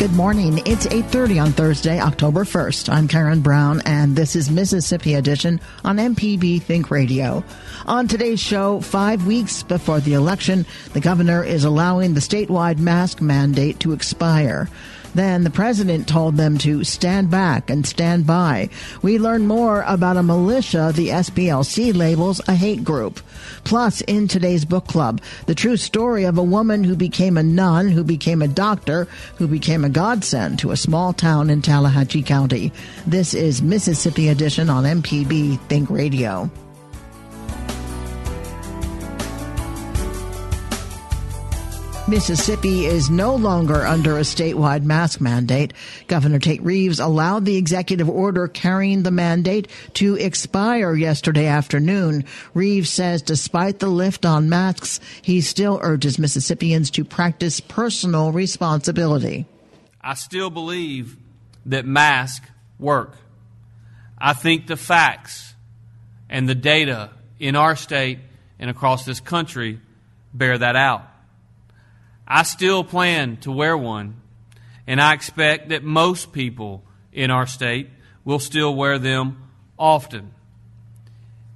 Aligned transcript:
Good 0.00 0.14
morning. 0.14 0.62
It's 0.64 0.86
8:30 0.86 1.38
on 1.38 1.52
Thursday, 1.52 2.00
October 2.00 2.46
1st. 2.46 2.88
I'm 2.88 3.06
Karen 3.06 3.40
Brown 3.40 3.82
and 3.84 4.16
this 4.16 4.34
is 4.34 4.50
Mississippi 4.50 5.12
Edition 5.12 5.60
on 5.84 5.98
MPB 5.98 6.62
Think 6.62 6.90
Radio. 6.90 7.44
On 7.84 8.08
today's 8.08 8.40
show, 8.40 8.80
5 8.80 9.26
weeks 9.26 9.62
before 9.62 10.00
the 10.00 10.14
election, 10.14 10.64
the 10.94 11.00
governor 11.00 11.44
is 11.44 11.64
allowing 11.64 12.14
the 12.14 12.20
statewide 12.20 12.78
mask 12.78 13.20
mandate 13.20 13.78
to 13.80 13.92
expire. 13.92 14.70
Then 15.14 15.44
the 15.44 15.50
president 15.50 16.08
told 16.08 16.36
them 16.36 16.58
to 16.58 16.84
stand 16.84 17.30
back 17.30 17.70
and 17.70 17.86
stand 17.86 18.26
by. 18.26 18.68
We 19.02 19.18
learn 19.18 19.46
more 19.46 19.82
about 19.86 20.16
a 20.16 20.22
militia 20.22 20.92
the 20.94 21.08
SPLC 21.08 21.94
labels 21.94 22.40
a 22.46 22.54
hate 22.54 22.84
group. 22.84 23.20
Plus, 23.64 24.00
in 24.02 24.28
today's 24.28 24.64
book 24.64 24.86
club, 24.86 25.20
the 25.46 25.54
true 25.54 25.76
story 25.76 26.24
of 26.24 26.38
a 26.38 26.42
woman 26.42 26.84
who 26.84 26.94
became 26.94 27.36
a 27.36 27.42
nun, 27.42 27.88
who 27.88 28.04
became 28.04 28.42
a 28.42 28.48
doctor, 28.48 29.08
who 29.36 29.46
became 29.46 29.84
a 29.84 29.88
godsend 29.88 30.58
to 30.60 30.70
a 30.70 30.76
small 30.76 31.12
town 31.12 31.50
in 31.50 31.62
Tallahatchie 31.62 32.22
County. 32.22 32.72
This 33.06 33.34
is 33.34 33.62
Mississippi 33.62 34.28
Edition 34.28 34.70
on 34.70 34.84
MPB 34.84 35.60
Think 35.68 35.90
Radio. 35.90 36.50
Mississippi 42.10 42.86
is 42.86 43.08
no 43.08 43.36
longer 43.36 43.86
under 43.86 44.18
a 44.18 44.22
statewide 44.22 44.82
mask 44.82 45.20
mandate. 45.20 45.72
Governor 46.08 46.40
Tate 46.40 46.60
Reeves 46.60 46.98
allowed 46.98 47.44
the 47.44 47.56
executive 47.56 48.10
order 48.10 48.48
carrying 48.48 49.04
the 49.04 49.12
mandate 49.12 49.68
to 49.94 50.16
expire 50.16 50.96
yesterday 50.96 51.46
afternoon. 51.46 52.24
Reeves 52.52 52.90
says 52.90 53.22
despite 53.22 53.78
the 53.78 53.86
lift 53.86 54.26
on 54.26 54.48
masks, 54.48 54.98
he 55.22 55.40
still 55.40 55.78
urges 55.82 56.18
Mississippians 56.18 56.90
to 56.90 57.04
practice 57.04 57.60
personal 57.60 58.32
responsibility. 58.32 59.46
I 60.00 60.14
still 60.14 60.50
believe 60.50 61.16
that 61.66 61.86
masks 61.86 62.50
work. 62.80 63.14
I 64.18 64.32
think 64.32 64.66
the 64.66 64.76
facts 64.76 65.54
and 66.28 66.48
the 66.48 66.56
data 66.56 67.10
in 67.38 67.54
our 67.54 67.76
state 67.76 68.18
and 68.58 68.68
across 68.68 69.04
this 69.04 69.20
country 69.20 69.80
bear 70.34 70.58
that 70.58 70.74
out. 70.74 71.09
I 72.32 72.44
still 72.44 72.84
plan 72.84 73.38
to 73.38 73.50
wear 73.50 73.76
one, 73.76 74.20
and 74.86 75.00
I 75.00 75.14
expect 75.14 75.70
that 75.70 75.82
most 75.82 76.32
people 76.32 76.84
in 77.12 77.28
our 77.28 77.44
state 77.44 77.90
will 78.24 78.38
still 78.38 78.72
wear 78.72 79.00
them 79.00 79.50
often. 79.76 80.32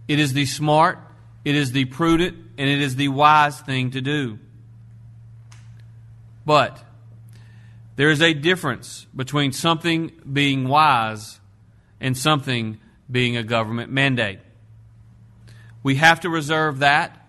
It 0.08 0.18
is 0.18 0.32
the 0.32 0.46
smart, 0.46 0.98
it 1.44 1.54
is 1.54 1.70
the 1.70 1.84
prudent, 1.84 2.36
and 2.58 2.68
it 2.68 2.80
is 2.80 2.96
the 2.96 3.06
wise 3.06 3.60
thing 3.60 3.92
to 3.92 4.00
do. 4.00 4.40
But 6.44 6.84
there 7.94 8.10
is 8.10 8.20
a 8.20 8.34
difference 8.34 9.06
between 9.14 9.52
something 9.52 10.10
being 10.30 10.66
wise 10.66 11.38
and 12.00 12.18
something 12.18 12.80
being 13.08 13.36
a 13.36 13.44
government 13.44 13.92
mandate. 13.92 14.40
We 15.84 15.94
have 15.96 16.18
to 16.20 16.28
reserve 16.28 16.80
that 16.80 17.28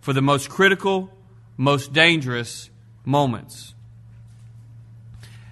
for 0.00 0.12
the 0.12 0.22
most 0.22 0.48
critical, 0.48 1.10
most 1.56 1.92
dangerous 1.92 2.70
moments. 3.04 3.74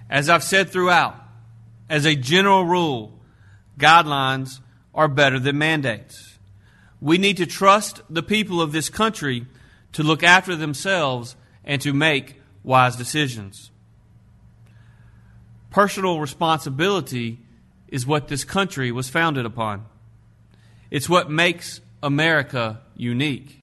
As 0.09 0.29
I've 0.29 0.43
said 0.43 0.69
throughout, 0.69 1.15
as 1.89 2.05
a 2.05 2.15
general 2.15 2.65
rule, 2.65 3.19
guidelines 3.79 4.59
are 4.93 5.07
better 5.07 5.39
than 5.39 5.57
mandates. 5.57 6.37
We 7.01 7.17
need 7.17 7.37
to 7.37 7.45
trust 7.45 8.01
the 8.09 8.23
people 8.23 8.61
of 8.61 8.71
this 8.71 8.89
country 8.89 9.45
to 9.93 10.03
look 10.03 10.23
after 10.23 10.55
themselves 10.55 11.35
and 11.63 11.81
to 11.81 11.93
make 11.93 12.41
wise 12.63 12.95
decisions. 12.95 13.71
Personal 15.69 16.19
responsibility 16.19 17.39
is 17.87 18.05
what 18.05 18.27
this 18.27 18.43
country 18.43 18.91
was 18.91 19.09
founded 19.09 19.45
upon. 19.45 19.85
It's 20.91 21.09
what 21.09 21.29
makes 21.29 21.81
America 22.01 22.81
unique. 22.95 23.62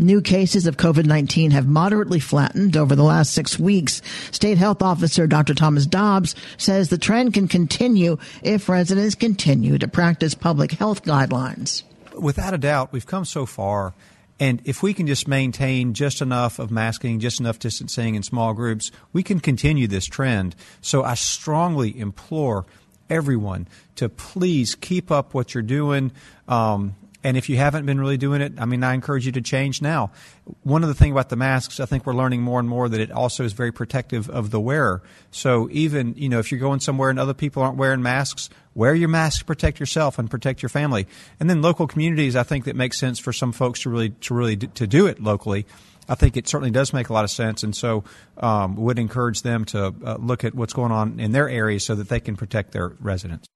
New 0.00 0.22
cases 0.22 0.66
of 0.66 0.78
COVID-19 0.78 1.52
have 1.52 1.66
moderately 1.66 2.20
flattened 2.20 2.76
over 2.76 2.96
the 2.96 3.02
last 3.02 3.32
six 3.32 3.58
weeks. 3.58 4.00
State 4.30 4.56
Health 4.56 4.80
Officer 4.80 5.26
Dr. 5.26 5.54
Thomas 5.54 5.84
Dobbs 5.84 6.34
says 6.56 6.88
the 6.88 6.96
trend 6.96 7.34
can 7.34 7.48
continue 7.48 8.16
if 8.42 8.68
residents 8.68 9.14
continue 9.14 9.76
to 9.76 9.86
practice 9.86 10.34
public 10.34 10.72
health 10.72 11.04
guidelines. 11.04 11.82
Without 12.18 12.54
a 12.54 12.58
doubt, 12.58 12.92
we've 12.92 13.06
come 13.06 13.26
so 13.26 13.44
far. 13.44 13.92
And 14.40 14.62
if 14.64 14.82
we 14.82 14.94
can 14.94 15.06
just 15.06 15.28
maintain 15.28 15.92
just 15.92 16.22
enough 16.22 16.58
of 16.58 16.70
masking, 16.70 17.20
just 17.20 17.38
enough 17.38 17.58
distancing 17.58 18.14
in 18.14 18.22
small 18.22 18.54
groups, 18.54 18.90
we 19.12 19.22
can 19.22 19.38
continue 19.38 19.86
this 19.86 20.06
trend. 20.06 20.56
So 20.80 21.04
I 21.04 21.12
strongly 21.12 21.98
implore 21.98 22.64
everyone 23.10 23.68
to 23.96 24.08
please 24.08 24.74
keep 24.74 25.10
up 25.10 25.34
what 25.34 25.52
you're 25.52 25.62
doing. 25.62 26.12
Um, 26.48 26.94
and 27.22 27.36
if 27.36 27.48
you 27.48 27.56
haven't 27.56 27.84
been 27.86 28.00
really 28.00 28.16
doing 28.16 28.40
it, 28.40 28.54
I 28.58 28.64
mean, 28.64 28.82
I 28.82 28.94
encourage 28.94 29.26
you 29.26 29.32
to 29.32 29.42
change 29.42 29.82
now. 29.82 30.10
One 30.62 30.82
of 30.82 30.88
the 30.88 30.94
things 30.94 31.12
about 31.12 31.28
the 31.28 31.36
masks, 31.36 31.78
I 31.78 31.86
think 31.86 32.06
we're 32.06 32.14
learning 32.14 32.42
more 32.42 32.58
and 32.58 32.68
more 32.68 32.88
that 32.88 33.00
it 33.00 33.10
also 33.10 33.44
is 33.44 33.52
very 33.52 33.72
protective 33.72 34.30
of 34.30 34.50
the 34.50 34.60
wearer. 34.60 35.02
So 35.30 35.68
even, 35.70 36.14
you 36.16 36.28
know, 36.28 36.38
if 36.38 36.50
you're 36.50 36.60
going 36.60 36.80
somewhere 36.80 37.10
and 37.10 37.18
other 37.18 37.34
people 37.34 37.62
aren't 37.62 37.76
wearing 37.76 38.02
masks, 38.02 38.48
wear 38.74 38.94
your 38.94 39.08
mask 39.08 39.44
protect 39.46 39.80
yourself 39.80 40.18
and 40.18 40.30
protect 40.30 40.62
your 40.62 40.70
family. 40.70 41.06
And 41.38 41.50
then 41.50 41.60
local 41.60 41.86
communities, 41.86 42.36
I 42.36 42.42
think 42.42 42.64
that 42.64 42.76
makes 42.76 42.98
sense 42.98 43.18
for 43.18 43.32
some 43.32 43.52
folks 43.52 43.82
to 43.82 43.90
really, 43.90 44.10
to 44.10 44.34
really, 44.34 44.56
to 44.56 44.86
do 44.86 45.06
it 45.06 45.22
locally. 45.22 45.66
I 46.08 46.14
think 46.16 46.36
it 46.36 46.48
certainly 46.48 46.72
does 46.72 46.92
make 46.92 47.08
a 47.08 47.12
lot 47.12 47.22
of 47.22 47.30
sense, 47.30 47.62
and 47.62 47.74
so 47.74 48.02
um, 48.38 48.74
would 48.76 48.98
encourage 48.98 49.42
them 49.42 49.64
to 49.66 49.94
uh, 50.04 50.16
look 50.18 50.42
at 50.42 50.56
what's 50.56 50.72
going 50.72 50.90
on 50.90 51.20
in 51.20 51.30
their 51.30 51.48
areas 51.48 51.84
so 51.84 51.94
that 51.94 52.08
they 52.08 52.18
can 52.18 52.34
protect 52.34 52.72
their 52.72 52.96
residents. 52.98 53.46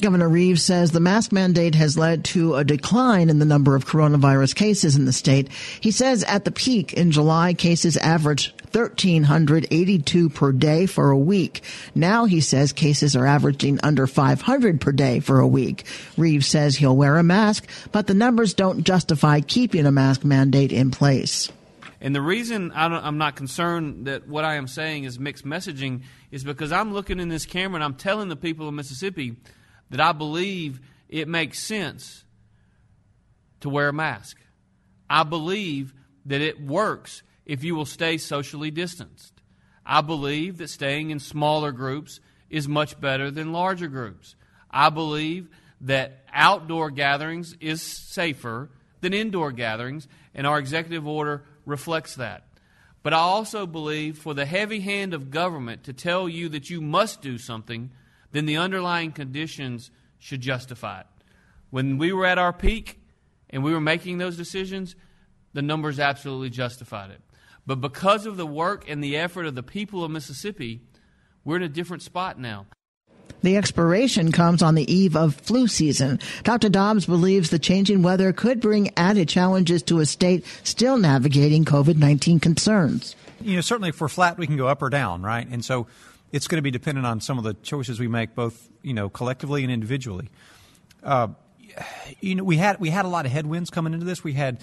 Governor 0.00 0.28
Reeves 0.28 0.62
says 0.62 0.92
the 0.92 1.00
mask 1.00 1.32
mandate 1.32 1.74
has 1.74 1.98
led 1.98 2.24
to 2.26 2.54
a 2.54 2.64
decline 2.64 3.30
in 3.30 3.38
the 3.38 3.44
number 3.44 3.74
of 3.74 3.86
coronavirus 3.86 4.54
cases 4.54 4.96
in 4.96 5.04
the 5.04 5.12
state. 5.12 5.50
He 5.80 5.90
says 5.90 6.24
at 6.24 6.44
the 6.44 6.50
peak 6.50 6.92
in 6.92 7.10
July, 7.10 7.54
cases 7.54 7.96
averaged 7.96 8.52
1,382 8.74 10.28
per 10.30 10.52
day 10.52 10.86
for 10.86 11.10
a 11.10 11.18
week. 11.18 11.62
Now 11.94 12.24
he 12.24 12.40
says 12.40 12.72
cases 12.72 13.16
are 13.16 13.26
averaging 13.26 13.80
under 13.82 14.06
500 14.06 14.80
per 14.80 14.92
day 14.92 15.20
for 15.20 15.40
a 15.40 15.48
week. 15.48 15.84
Reeves 16.16 16.46
says 16.46 16.76
he'll 16.76 16.96
wear 16.96 17.16
a 17.16 17.22
mask, 17.22 17.68
but 17.92 18.06
the 18.06 18.14
numbers 18.14 18.54
don't 18.54 18.84
justify 18.84 19.40
keeping 19.40 19.86
a 19.86 19.92
mask 19.92 20.24
mandate 20.24 20.72
in 20.72 20.90
place. 20.90 21.50
And 22.00 22.14
the 22.14 22.20
reason 22.20 22.70
I 22.72 23.08
am 23.08 23.18
not 23.18 23.34
concerned 23.34 24.06
that 24.06 24.28
what 24.28 24.44
I 24.44 24.54
am 24.54 24.68
saying 24.68 25.04
is 25.04 25.18
mixed 25.18 25.44
messaging 25.44 26.02
is 26.30 26.44
because 26.44 26.70
I'm 26.70 26.92
looking 26.92 27.18
in 27.18 27.28
this 27.28 27.44
camera 27.44 27.76
and 27.76 27.84
I'm 27.84 27.94
telling 27.94 28.28
the 28.28 28.36
people 28.36 28.68
of 28.68 28.74
Mississippi 28.74 29.36
that 29.90 30.00
I 30.00 30.12
believe 30.12 30.80
it 31.08 31.28
makes 31.28 31.58
sense 31.58 32.24
to 33.60 33.68
wear 33.68 33.88
a 33.88 33.92
mask. 33.92 34.36
I 35.08 35.22
believe 35.22 35.94
that 36.26 36.40
it 36.40 36.60
works 36.60 37.22
if 37.46 37.64
you 37.64 37.74
will 37.74 37.86
stay 37.86 38.18
socially 38.18 38.70
distanced. 38.70 39.32
I 39.84 40.02
believe 40.02 40.58
that 40.58 40.68
staying 40.68 41.10
in 41.10 41.18
smaller 41.18 41.72
groups 41.72 42.20
is 42.50 42.68
much 42.68 43.00
better 43.00 43.30
than 43.30 43.52
larger 43.52 43.88
groups. 43.88 44.36
I 44.70 44.90
believe 44.90 45.48
that 45.80 46.24
outdoor 46.32 46.90
gatherings 46.90 47.56
is 47.60 47.80
safer 47.80 48.70
than 49.00 49.14
indoor 49.14 49.52
gatherings, 49.52 50.08
and 50.34 50.46
our 50.46 50.58
executive 50.58 51.06
order 51.06 51.44
reflects 51.64 52.16
that. 52.16 52.44
But 53.02 53.14
I 53.14 53.18
also 53.18 53.66
believe 53.66 54.18
for 54.18 54.34
the 54.34 54.44
heavy 54.44 54.80
hand 54.80 55.14
of 55.14 55.30
government 55.30 55.84
to 55.84 55.92
tell 55.92 56.28
you 56.28 56.48
that 56.50 56.68
you 56.68 56.80
must 56.80 57.22
do 57.22 57.38
something 57.38 57.90
then 58.32 58.46
the 58.46 58.56
underlying 58.56 59.12
conditions 59.12 59.90
should 60.18 60.40
justify 60.40 61.00
it. 61.00 61.06
When 61.70 61.98
we 61.98 62.12
were 62.12 62.26
at 62.26 62.38
our 62.38 62.52
peak 62.52 63.00
and 63.50 63.62
we 63.62 63.72
were 63.72 63.80
making 63.80 64.18
those 64.18 64.36
decisions, 64.36 64.96
the 65.52 65.62
numbers 65.62 65.98
absolutely 65.98 66.50
justified 66.50 67.10
it. 67.10 67.20
But 67.66 67.80
because 67.80 68.26
of 68.26 68.36
the 68.36 68.46
work 68.46 68.88
and 68.88 69.04
the 69.04 69.16
effort 69.16 69.46
of 69.46 69.54
the 69.54 69.62
people 69.62 70.02
of 70.02 70.10
Mississippi, 70.10 70.80
we're 71.44 71.56
in 71.56 71.62
a 71.62 71.68
different 71.68 72.02
spot 72.02 72.38
now. 72.38 72.66
The 73.42 73.56
expiration 73.56 74.32
comes 74.32 74.62
on 74.62 74.74
the 74.74 74.90
eve 74.92 75.16
of 75.16 75.34
flu 75.34 75.68
season. 75.68 76.18
Dr. 76.42 76.68
Dobbs 76.68 77.06
believes 77.06 77.50
the 77.50 77.58
changing 77.58 78.02
weather 78.02 78.32
could 78.32 78.60
bring 78.60 78.90
added 78.96 79.28
challenges 79.28 79.82
to 79.84 80.00
a 80.00 80.06
state 80.06 80.44
still 80.64 80.98
navigating 80.98 81.64
COVID 81.64 81.96
19 81.96 82.40
concerns. 82.40 83.14
You 83.40 83.56
know, 83.56 83.60
certainly 83.60 83.90
if 83.90 84.00
we're 84.00 84.08
flat, 84.08 84.38
we 84.38 84.46
can 84.46 84.56
go 84.56 84.66
up 84.66 84.82
or 84.82 84.90
down, 84.90 85.22
right? 85.22 85.46
And 85.46 85.64
so 85.64 85.86
it's 86.32 86.46
going 86.46 86.58
to 86.58 86.62
be 86.62 86.70
dependent 86.70 87.06
on 87.06 87.20
some 87.20 87.38
of 87.38 87.44
the 87.44 87.54
choices 87.54 87.98
we 87.98 88.08
make, 88.08 88.34
both 88.34 88.68
you 88.82 88.94
know 88.94 89.08
collectively 89.08 89.62
and 89.62 89.72
individually. 89.72 90.28
Uh, 91.02 91.28
you 92.20 92.34
know, 92.34 92.44
we 92.44 92.56
had 92.56 92.80
we 92.80 92.90
had 92.90 93.04
a 93.04 93.08
lot 93.08 93.26
of 93.26 93.32
headwinds 93.32 93.70
coming 93.70 93.94
into 93.94 94.06
this. 94.06 94.24
We 94.24 94.32
had 94.32 94.60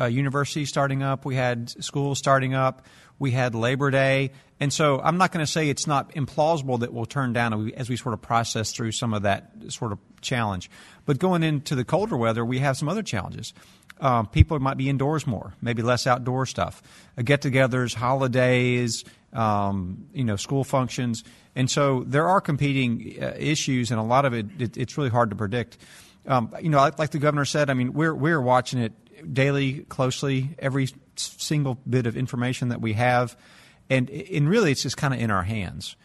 uh, 0.00 0.06
universities 0.06 0.68
starting 0.68 1.02
up, 1.02 1.24
we 1.24 1.34
had 1.34 1.70
schools 1.82 2.18
starting 2.18 2.54
up, 2.54 2.86
we 3.18 3.30
had 3.32 3.54
Labor 3.54 3.90
Day, 3.90 4.32
and 4.60 4.72
so 4.72 5.00
I'm 5.00 5.18
not 5.18 5.32
going 5.32 5.44
to 5.44 5.50
say 5.50 5.68
it's 5.68 5.86
not 5.86 6.12
implausible 6.12 6.80
that 6.80 6.92
we'll 6.92 7.06
turn 7.06 7.32
down 7.32 7.72
as 7.72 7.88
we 7.88 7.96
sort 7.96 8.12
of 8.12 8.22
process 8.22 8.72
through 8.72 8.92
some 8.92 9.12
of 9.12 9.22
that 9.22 9.50
sort 9.68 9.92
of 9.92 9.98
challenge. 10.20 10.70
But 11.04 11.18
going 11.18 11.42
into 11.42 11.74
the 11.74 11.84
colder 11.84 12.16
weather, 12.16 12.44
we 12.44 12.58
have 12.58 12.76
some 12.76 12.88
other 12.88 13.02
challenges. 13.02 13.54
Um, 14.00 14.28
people 14.28 14.60
might 14.60 14.76
be 14.76 14.88
indoors 14.88 15.26
more, 15.26 15.54
maybe 15.60 15.82
less 15.82 16.06
outdoor 16.06 16.46
stuff, 16.46 16.82
uh, 17.16 17.22
get-togethers, 17.22 17.94
holidays, 17.94 19.04
um, 19.32 20.06
you 20.12 20.24
know, 20.24 20.36
school 20.36 20.64
functions, 20.64 21.24
and 21.54 21.70
so 21.70 22.04
there 22.06 22.28
are 22.28 22.40
competing 22.40 23.16
uh, 23.20 23.34
issues, 23.38 23.90
and 23.90 24.00
a 24.00 24.02
lot 24.02 24.24
of 24.24 24.32
it, 24.32 24.46
it, 24.58 24.76
it's 24.76 24.96
really 24.96 25.10
hard 25.10 25.30
to 25.30 25.36
predict. 25.36 25.78
Um, 26.26 26.54
you 26.60 26.68
know, 26.68 26.78
like 26.98 27.10
the 27.10 27.18
governor 27.18 27.44
said, 27.44 27.70
I 27.70 27.74
mean, 27.74 27.92
we're 27.92 28.14
we're 28.14 28.40
watching 28.40 28.80
it 28.80 28.92
daily, 29.32 29.80
closely, 29.88 30.50
every 30.58 30.88
single 31.16 31.78
bit 31.88 32.06
of 32.06 32.16
information 32.16 32.68
that 32.68 32.80
we 32.80 32.94
have, 32.94 33.36
and 33.90 34.08
and 34.10 34.48
really, 34.48 34.70
it's 34.70 34.82
just 34.82 34.96
kind 34.96 35.12
of 35.12 35.20
in 35.20 35.30
our 35.30 35.42
hands. 35.42 35.96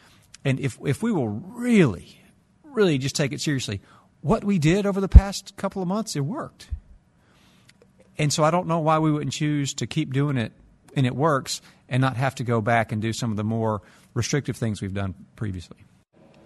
And 0.46 0.60
if 0.60 0.78
if 0.84 1.04
we 1.04 1.12
will 1.12 1.30
really, 1.30 2.20
really 2.64 2.98
just 2.98 3.16
take 3.16 3.32
it 3.32 3.42
seriously, 3.42 3.82
what 4.22 4.44
we 4.44 4.60
did 4.60 4.86
over 4.86 5.00
the 5.00 5.10
past 5.10 5.56
couple 5.56 5.82
of 5.82 5.88
months, 5.88 6.16
it 6.16 6.22
worked. 6.22 6.70
And 8.18 8.32
so 8.32 8.44
I 8.44 8.52
don't 8.52 8.68
know 8.68 8.80
why 8.80 9.00
we 9.00 9.12
wouldn't 9.12 9.34
choose 9.34 9.74
to 9.76 9.88
keep 9.88 10.14
doing 10.14 10.38
it, 10.38 10.52
and 10.96 11.06
it 11.06 11.16
works 11.16 11.62
and 11.94 12.02
not 12.02 12.18
have 12.18 12.34
to 12.34 12.44
go 12.44 12.60
back 12.60 12.92
and 12.92 13.02
do 13.02 13.14
some 13.14 13.30
of 13.30 13.38
the 13.38 13.44
more 13.44 13.84
restrictive 14.16 14.58
things 14.58 14.82
we've 14.82 14.96
done 14.96 15.14
previously. 15.36 15.78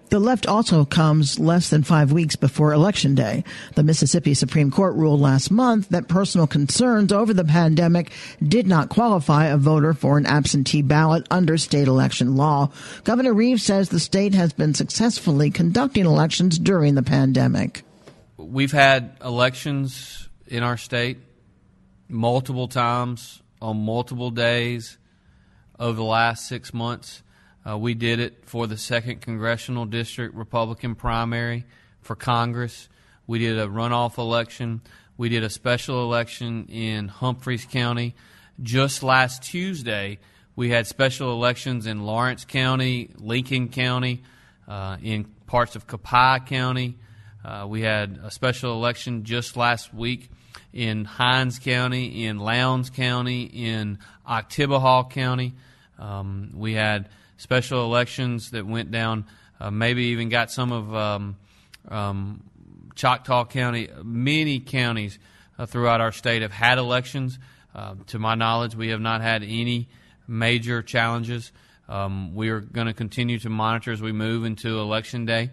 The 0.09 0.19
left 0.19 0.45
also 0.45 0.85
comes 0.85 1.39
less 1.39 1.69
than 1.69 1.83
five 1.83 2.11
weeks 2.11 2.35
before 2.35 2.73
Election 2.73 3.15
Day. 3.15 3.43
The 3.75 3.83
Mississippi 3.83 4.33
Supreme 4.33 4.71
Court 4.71 4.95
ruled 4.95 5.19
last 5.19 5.49
month 5.49 5.89
that 5.89 6.07
personal 6.07 6.47
concerns 6.47 7.11
over 7.11 7.33
the 7.33 7.43
pandemic 7.43 8.11
did 8.41 8.67
not 8.67 8.89
qualify 8.89 9.47
a 9.47 9.57
voter 9.57 9.93
for 9.93 10.17
an 10.17 10.25
absentee 10.25 10.81
ballot 10.81 11.25
under 11.31 11.57
state 11.57 11.87
election 11.87 12.35
law. 12.35 12.71
Governor 13.05 13.33
Reeves 13.33 13.63
says 13.63 13.89
the 13.89 13.99
state 13.99 14.33
has 14.33 14.53
been 14.53 14.73
successfully 14.73 15.49
conducting 15.49 16.05
elections 16.05 16.57
during 16.59 16.95
the 16.95 17.03
pandemic. 17.03 17.83
We've 18.37 18.71
had 18.71 19.17
elections 19.23 20.29
in 20.45 20.63
our 20.63 20.77
state 20.77 21.19
multiple 22.09 22.67
times 22.69 23.41
on 23.61 23.77
multiple 23.77 24.31
days 24.31 24.97
over 25.79 25.95
the 25.95 26.03
last 26.03 26.47
six 26.47 26.73
months. 26.73 27.23
Uh, 27.67 27.77
we 27.77 27.93
did 27.93 28.19
it 28.19 28.45
for 28.45 28.67
the 28.67 28.77
second 28.77 29.21
congressional 29.21 29.85
district 29.85 30.35
Republican 30.35 30.95
primary 30.95 31.65
for 32.01 32.15
Congress. 32.15 32.87
We 33.25 33.39
did 33.39 33.59
a 33.59 33.67
runoff 33.67 34.17
election. 34.17 34.81
We 35.17 35.29
did 35.29 35.43
a 35.43 35.49
special 35.49 36.03
election 36.03 36.67
in 36.67 37.09
Humphreys 37.09 37.65
County. 37.65 38.15
Just 38.61 39.03
last 39.03 39.43
Tuesday, 39.43 40.19
we 40.55 40.69
had 40.69 40.87
special 40.87 41.31
elections 41.33 41.85
in 41.85 42.03
Lawrence 42.03 42.45
County, 42.45 43.11
Lincoln 43.17 43.69
County, 43.69 44.23
uh, 44.67 44.97
in 45.03 45.25
parts 45.45 45.75
of 45.75 45.87
Copiah 45.87 46.39
County. 46.45 46.97
Uh, 47.43 47.65
we 47.67 47.81
had 47.81 48.19
a 48.23 48.31
special 48.31 48.73
election 48.73 49.23
just 49.23 49.57
last 49.57 49.93
week 49.93 50.29
in 50.73 51.05
Hinds 51.05 51.59
County, 51.59 52.25
in 52.25 52.39
Lowndes 52.39 52.89
County, 52.89 53.43
in 53.43 53.99
Oktibbeha 54.27 55.09
County. 55.09 55.53
Um, 55.99 56.51
we 56.55 56.73
had 56.73 57.09
special 57.37 57.83
elections 57.83 58.51
that 58.51 58.65
went 58.65 58.91
down, 58.91 59.25
uh, 59.59 59.71
maybe 59.71 60.05
even 60.05 60.29
got 60.29 60.51
some 60.51 60.71
of 60.71 60.95
um, 60.95 61.37
um, 61.89 62.43
Choctaw 62.95 63.45
County. 63.45 63.89
Many 64.03 64.59
counties 64.59 65.19
uh, 65.57 65.65
throughout 65.65 66.01
our 66.01 66.11
state 66.11 66.41
have 66.41 66.51
had 66.51 66.77
elections. 66.77 67.39
Uh, 67.73 67.95
to 68.07 68.19
my 68.19 68.35
knowledge, 68.35 68.75
we 68.75 68.89
have 68.89 69.01
not 69.01 69.21
had 69.21 69.43
any 69.43 69.87
major 70.27 70.81
challenges. 70.81 71.51
Um, 71.87 72.35
we 72.35 72.49
are 72.49 72.59
going 72.59 72.87
to 72.87 72.93
continue 72.93 73.39
to 73.39 73.49
monitor 73.49 73.91
as 73.91 74.01
we 74.01 74.11
move 74.11 74.43
into 74.45 74.79
Election 74.79 75.25
Day, 75.25 75.51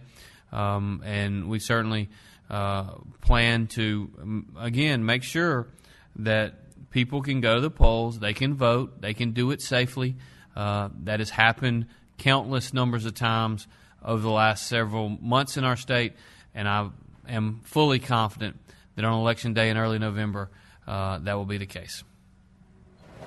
um, 0.52 1.02
and 1.04 1.48
we 1.48 1.58
certainly 1.60 2.08
uh, 2.50 2.94
plan 3.20 3.66
to, 3.68 4.44
again, 4.58 5.04
make 5.04 5.22
sure 5.22 5.68
that 6.16 6.54
people 6.90 7.22
can 7.22 7.40
go 7.40 7.56
to 7.56 7.60
the 7.60 7.70
polls, 7.70 8.18
they 8.18 8.32
can 8.32 8.54
vote, 8.54 9.00
they 9.00 9.14
can 9.14 9.32
do 9.32 9.50
it 9.50 9.60
safely. 9.60 10.16
Uh, 10.54 10.88
that 11.02 11.18
has 11.18 11.30
happened 11.30 11.86
countless 12.18 12.72
numbers 12.72 13.04
of 13.04 13.14
times 13.14 13.66
over 14.04 14.22
the 14.22 14.30
last 14.30 14.66
several 14.66 15.08
months 15.08 15.56
in 15.56 15.64
our 15.64 15.76
state, 15.76 16.12
and 16.54 16.68
I 16.68 16.90
am 17.28 17.60
fully 17.64 17.98
confident 17.98 18.60
that 18.94 19.04
on 19.04 19.18
election 19.18 19.54
day 19.54 19.70
in 19.70 19.76
early 19.76 19.98
November, 19.98 20.50
uh, 20.86 21.18
that 21.18 21.34
will 21.34 21.44
be 21.44 21.58
the 21.58 21.66
case. 21.66 22.04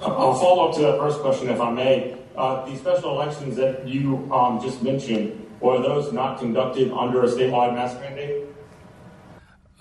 I'll 0.01 0.35
follow 0.35 0.69
up 0.69 0.75
to 0.75 0.81
that 0.83 0.99
first 0.99 1.19
question, 1.19 1.49
if 1.49 1.59
I 1.59 1.71
may. 1.71 2.17
Uh, 2.35 2.65
the 2.65 2.77
special 2.77 3.19
elections 3.19 3.55
that 3.57 3.87
you 3.87 4.31
um, 4.31 4.61
just 4.61 4.83
mentioned, 4.83 5.43
were 5.59 5.81
those 5.81 6.13
not 6.13 6.39
conducted 6.39 6.91
under 6.91 7.23
a 7.23 7.27
statewide 7.27 7.73
mask 7.73 7.99
mandate? 7.99 8.45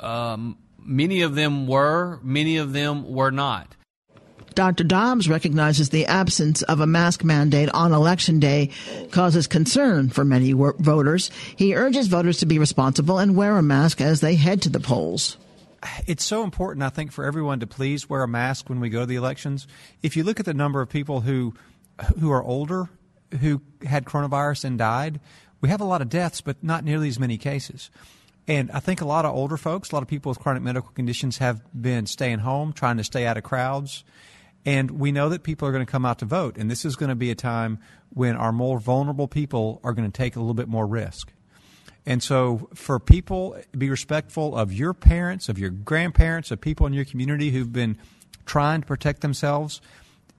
Um, 0.01 0.57
many 0.79 1.21
of 1.21 1.35
them 1.35 1.67
were, 1.67 2.19
many 2.23 2.57
of 2.57 2.73
them 2.73 3.13
were 3.13 3.31
not. 3.31 3.76
Dr. 4.57 4.85
Dobbs 4.85 5.29
recognizes 5.29 5.91
the 5.91 6.07
absence 6.07 6.63
of 6.63 6.81
a 6.81 6.87
mask 6.87 7.23
mandate 7.23 7.69
on 7.75 7.93
election 7.93 8.41
day 8.41 8.71
causes 9.11 9.47
concern 9.47 10.09
for 10.09 10.25
many 10.25 10.53
voters. 10.53 11.31
He 11.57 11.77
urges 11.77 12.07
voters 12.07 12.39
to 12.39 12.47
be 12.47 12.59
responsible 12.59 13.19
and 13.19 13.37
wear 13.37 13.59
a 13.59 13.63
mask 13.63 14.01
as 14.01 14.23
they 14.23 14.35
head 14.35 14.63
to 14.63 14.71
the 14.71 14.81
polls. 14.81 15.37
It's 16.07 16.25
so 16.25 16.43
important, 16.43 16.83
I 16.83 16.89
think, 16.89 17.13
for 17.13 17.27
everyone 17.27 17.61
to 17.61 17.67
please 17.67 18.09
wear 18.09 18.23
a 18.23 18.29
mask 18.29 18.71
when 18.71 18.81
we 18.81 18.89
go 18.89 19.01
to 19.01 19.07
the 19.07 19.17
elections. 19.17 19.69
If 20.03 20.17
you 20.17 20.25
look 20.25 20.41
at 20.41 20.47
the 20.47 20.55
number 20.55 20.81
of 20.81 20.89
people 20.89 21.21
who 21.21 21.53
who 22.19 22.33
are 22.33 22.43
older 22.43 22.89
who 23.43 23.61
had 23.85 24.07
coronavirus 24.07 24.65
and 24.65 24.79
died, 24.79 25.21
we 25.61 25.69
have 25.69 25.83
a 25.83 25.85
lot 25.85 26.01
of 26.01 26.09
deaths, 26.09 26.41
but 26.41 26.65
not 26.65 26.83
nearly 26.83 27.09
as 27.09 27.21
many 27.21 27.37
cases. 27.37 27.91
And 28.49 28.71
I 28.71 28.81
think 28.81 29.03
a 29.03 29.07
lot 29.07 29.27
of 29.27 29.35
older 29.35 29.59
folks, 29.59 29.91
a 29.91 29.95
lot 29.95 30.03
of 30.03 30.09
people 30.09 30.31
with 30.31 30.39
chronic 30.39 30.63
medical 30.63 30.93
conditions 30.93 31.37
have 31.39 31.61
been 31.79 32.07
staying 32.07 32.39
home, 32.39 32.73
trying 32.73 32.97
to 32.97 33.05
stay 33.05 33.27
out 33.27 33.37
of 33.37 33.43
crowds. 33.43 34.03
And 34.67 34.91
we 34.91 35.13
know 35.13 35.29
that 35.29 35.45
people 35.45 35.69
are 35.69 35.73
going 35.73 35.87
to 35.87 35.91
come 35.91 36.05
out 36.05 36.19
to 36.19 36.25
vote. 36.25 36.59
And 36.59 36.69
this 36.69 36.85
is 36.85 36.97
going 36.97 37.09
to 37.09 37.15
be 37.15 37.31
a 37.31 37.37
time 37.37 37.79
when 38.11 38.35
our 38.37 38.51
more 38.51 38.81
vulnerable 38.81 39.29
people 39.29 39.81
are 39.85 39.93
going 39.93 40.11
to 40.11 40.15
take 40.15 40.35
a 40.35 40.41
little 40.41 40.55
bit 40.55 40.69
more 40.69 40.87
risk. 40.87 41.33
And 42.05 42.23
so, 42.23 42.69
for 42.75 43.01
people, 43.01 43.57
be 43.77 43.91
respectful 43.91 44.57
of 44.57 44.73
your 44.73 44.93
parents, 44.93 45.49
of 45.49 45.59
your 45.59 45.71
grandparents, 45.71 46.51
of 46.51 46.61
people 46.61 46.87
in 46.87 46.93
your 46.93 47.05
community 47.05 47.51
who've 47.51 47.73
been 47.73 47.97
trying 48.45 48.81
to 48.81 48.87
protect 48.87 49.23
themselves. 49.23 49.81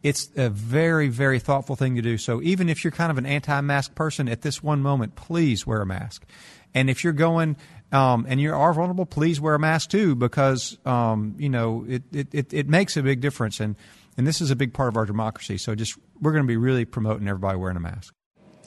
It's 0.03 0.29
a 0.37 0.49
very, 0.49 1.09
very 1.09 1.39
thoughtful 1.39 1.75
thing 1.75 1.95
to 1.95 2.01
do. 2.01 2.17
So, 2.17 2.41
even 2.41 2.69
if 2.69 2.83
you're 2.83 2.91
kind 2.91 3.11
of 3.11 3.17
an 3.17 3.25
anti 3.25 3.59
mask 3.59 3.95
person 3.95 4.29
at 4.29 4.43
this 4.43 4.63
one 4.63 4.81
moment, 4.81 5.15
please 5.15 5.67
wear 5.67 5.81
a 5.81 5.85
mask. 5.85 6.25
And 6.73 6.89
if 6.89 7.03
you're 7.03 7.11
going 7.11 7.57
um, 7.91 8.25
and 8.29 8.39
you 8.39 8.53
are 8.53 8.73
vulnerable, 8.73 9.05
please 9.05 9.41
wear 9.41 9.55
a 9.55 9.59
mask 9.59 9.89
too, 9.89 10.15
because 10.15 10.77
um, 10.85 11.35
you 11.37 11.49
know 11.49 11.85
it, 11.87 12.03
it, 12.13 12.53
it, 12.53 12.69
makes 12.69 12.95
a 12.95 13.03
big 13.03 13.19
difference, 13.19 13.59
and 13.59 13.75
and 14.17 14.27
this 14.27 14.41
is 14.41 14.51
a 14.51 14.55
big 14.55 14.73
part 14.73 14.89
of 14.89 14.97
our 14.97 15.05
democracy. 15.05 15.57
So 15.57 15.75
just 15.75 15.97
we're 16.19 16.31
going 16.31 16.43
to 16.43 16.47
be 16.47 16.57
really 16.57 16.85
promoting 16.85 17.27
everybody 17.27 17.57
wearing 17.57 17.77
a 17.77 17.81
mask. 17.81 18.13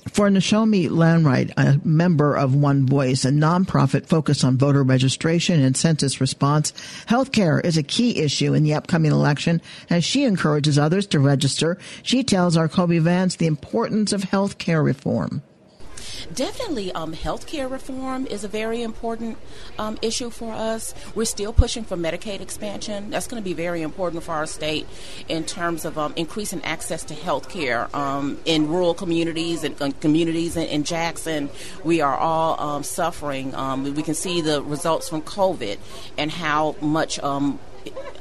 For 0.09 0.31
Nsombi 0.31 0.89
Lambright, 0.89 1.53
a 1.59 1.79
member 1.87 2.35
of 2.35 2.55
One 2.55 2.87
Voice, 2.87 3.27
a 3.27 3.31
nonprofit 3.31 4.07
focused 4.07 4.45
on 4.45 4.57
voter 4.57 4.83
registration 4.83 5.61
and 5.61 5.77
census 5.77 6.23
response, 6.23 6.73
healthcare 7.07 7.63
is 7.63 7.77
a 7.77 7.83
key 7.83 8.19
issue 8.19 8.55
in 8.55 8.63
the 8.63 8.73
upcoming 8.73 9.13
election. 9.13 9.61
As 9.91 10.03
she 10.03 10.25
encourages 10.25 10.79
others 10.79 11.07
to 11.09 11.21
register, 11.21 11.77
she 12.03 12.25
tells 12.25 12.57
our 12.57 12.67
Kobee 12.67 12.99
Vance 12.99 13.37
the 13.37 13.47
importance 13.47 14.15
of 14.15 14.23
healthcare 14.23 14.83
reform. 14.83 15.43
Definitely, 16.35 16.93
um, 16.93 17.15
healthcare 17.15 17.71
reform 17.71 18.27
is 18.27 18.45
a 18.45 18.49
very 18.49 18.83
important 18.83 19.39
um, 19.79 19.99
issue 20.03 20.31
for 20.31 20.53
us. 20.53 20.95
We're 21.15 21.25
still 21.25 21.53
pushing 21.53 21.85
for 21.85 21.97
Medicaid 21.97 22.41
expansion. 22.41 23.11
That's 23.11 23.27
going 23.27 23.43
to 23.43 23.45
be 23.45 23.55
very 23.55 23.83
important 23.83 24.23
for 24.23 24.33
our 24.33 24.47
state 24.47 24.87
in 25.29 25.45
terms 25.45 25.85
of 25.85 25.99
um, 25.99 26.13
increasing 26.17 26.63
access 26.65 27.05
to 27.05 27.15
healthcare 27.15 27.93
um, 27.95 28.39
in 28.45 28.69
rural 28.69 28.95
communities 28.95 29.65
and 29.65 29.81
uh, 29.81 29.91
communities 30.01 30.57
in, 30.57 30.67
in, 30.69 30.85
Jackson. 30.85 31.51
We 31.85 32.01
are 32.01 32.17
all 32.17 32.61
um, 32.61 32.83
suffering. 32.83 33.55
Um, 33.55 33.95
we 33.95 34.03
can 34.03 34.15
see 34.15 34.41
the 34.41 34.63
results 34.63 35.09
from 35.09 35.23
COVID 35.23 35.79
and 36.19 36.31
how 36.31 36.77
much 36.81 37.19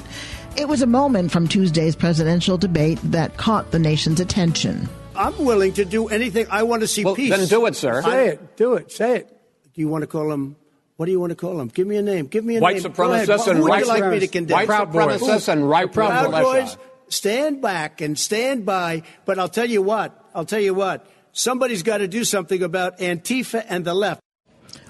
It 0.58 0.68
was 0.68 0.82
a 0.82 0.86
moment 0.86 1.32
from 1.32 1.48
Tuesday's 1.48 1.96
presidential 1.96 2.58
debate 2.58 2.98
that 3.04 3.38
caught 3.38 3.70
the 3.70 3.78
nation's 3.78 4.20
attention. 4.20 4.90
I'm 5.16 5.42
willing 5.42 5.72
to 5.72 5.86
do 5.86 6.08
anything. 6.08 6.46
I 6.50 6.64
want 6.64 6.82
to 6.82 6.86
see 6.86 7.02
well, 7.02 7.14
peace. 7.14 7.34
Then 7.34 7.48
do 7.48 7.64
it, 7.64 7.76
sir. 7.76 8.02
Say 8.02 8.28
it. 8.28 8.58
Do 8.58 8.74
it. 8.74 8.92
Say 8.92 9.20
it. 9.20 9.28
Do 9.72 9.80
you 9.80 9.88
want 9.88 10.02
to 10.02 10.06
call 10.06 10.30
him 10.30 10.56
what 10.98 11.06
do 11.06 11.12
you 11.12 11.20
want 11.20 11.30
to 11.30 11.36
call 11.36 11.56
them? 11.56 11.68
Give 11.68 11.86
me 11.86 11.96
a 11.96 12.02
name. 12.02 12.26
Give 12.26 12.44
me 12.44 12.56
a 12.56 12.60
white 12.60 12.82
name. 12.82 12.92
Supremacists 12.92 13.46
and 13.46 13.58
Who 13.60 13.66
right 13.66 13.86
would 13.86 13.94
you 13.96 14.00
like 14.02 14.10
me 14.10 14.18
to 14.18 14.26
condemn? 14.26 14.54
White 14.56 14.66
Proud 14.66 14.92
supremacists 14.92 15.20
boys. 15.20 15.48
and 15.48 15.70
right 15.70 15.92
Proud 15.92 16.28
militia. 16.28 16.42
Boys, 16.42 16.76
stand 17.06 17.62
back 17.62 18.00
and 18.00 18.18
stand 18.18 18.66
by. 18.66 19.04
But 19.24 19.38
I'll 19.38 19.48
tell 19.48 19.70
you 19.70 19.80
what. 19.80 20.28
I'll 20.34 20.44
tell 20.44 20.58
you 20.58 20.74
what. 20.74 21.06
Somebody's 21.30 21.84
got 21.84 21.98
to 21.98 22.08
do 22.08 22.24
something 22.24 22.64
about 22.64 22.98
Antifa 22.98 23.64
and 23.68 23.84
the 23.84 23.94
left. 23.94 24.20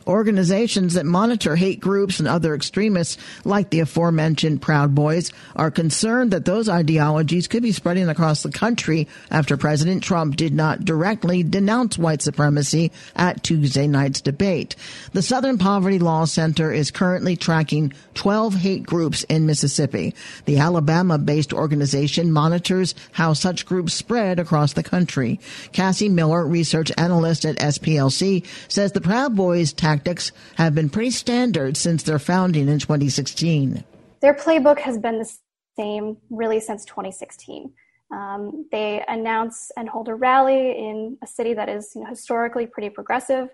Organizations 0.08 0.94
that 0.94 1.04
monitor 1.04 1.54
hate 1.54 1.80
groups 1.80 2.18
and 2.18 2.26
other 2.26 2.54
extremists, 2.54 3.18
like 3.44 3.68
the 3.68 3.80
aforementioned 3.80 4.62
Proud 4.62 4.94
Boys, 4.94 5.30
are 5.54 5.70
concerned 5.70 6.30
that 6.30 6.46
those 6.46 6.66
ideologies 6.66 7.46
could 7.46 7.62
be 7.62 7.72
spreading 7.72 8.08
across 8.08 8.42
the 8.42 8.50
country 8.50 9.06
after 9.30 9.58
President 9.58 10.02
Trump 10.02 10.36
did 10.36 10.54
not 10.54 10.86
directly 10.86 11.42
denounce 11.42 11.98
white 11.98 12.22
supremacy 12.22 12.90
at 13.16 13.42
Tuesday 13.42 13.86
night's 13.86 14.22
debate. 14.22 14.76
The 15.12 15.20
Southern 15.20 15.58
Poverty 15.58 15.98
Law 15.98 16.24
Center 16.24 16.72
is 16.72 16.90
currently 16.90 17.36
tracking 17.36 17.92
12 18.14 18.54
hate 18.54 18.84
groups 18.84 19.24
in 19.24 19.44
Mississippi. 19.44 20.14
The 20.46 20.56
Alabama 20.56 21.18
based 21.18 21.52
organization 21.52 22.32
monitors 22.32 22.94
how 23.12 23.34
such 23.34 23.66
groups 23.66 23.92
spread 23.92 24.38
across 24.38 24.72
the 24.72 24.82
country. 24.82 25.38
Cassie 25.72 26.08
Miller, 26.08 26.46
research 26.46 26.90
analyst 26.96 27.44
at 27.44 27.56
SPLC, 27.56 28.46
says 28.68 28.92
the 28.92 29.02
Proud 29.02 29.36
Boys 29.36 29.74
tactics 29.98 30.30
have 30.56 30.74
been 30.74 30.88
pretty 30.88 31.10
standard 31.10 31.76
since 31.76 32.04
their 32.04 32.20
founding 32.20 32.68
in 32.68 32.78
2016. 32.78 33.82
Their 34.20 34.34
playbook 34.34 34.78
has 34.78 34.96
been 34.96 35.18
the 35.18 35.30
same 35.76 36.18
really 36.30 36.60
since 36.60 36.84
2016. 36.84 37.72
Um, 38.12 38.66
they 38.70 39.04
announce 39.08 39.70
and 39.76 39.88
hold 39.88 40.08
a 40.08 40.14
rally 40.14 40.70
in 40.70 41.18
a 41.22 41.26
city 41.26 41.52
that 41.54 41.68
is 41.68 41.92
you 41.94 42.02
know, 42.02 42.08
historically 42.08 42.66
pretty 42.66 42.90
progressive, 42.90 43.48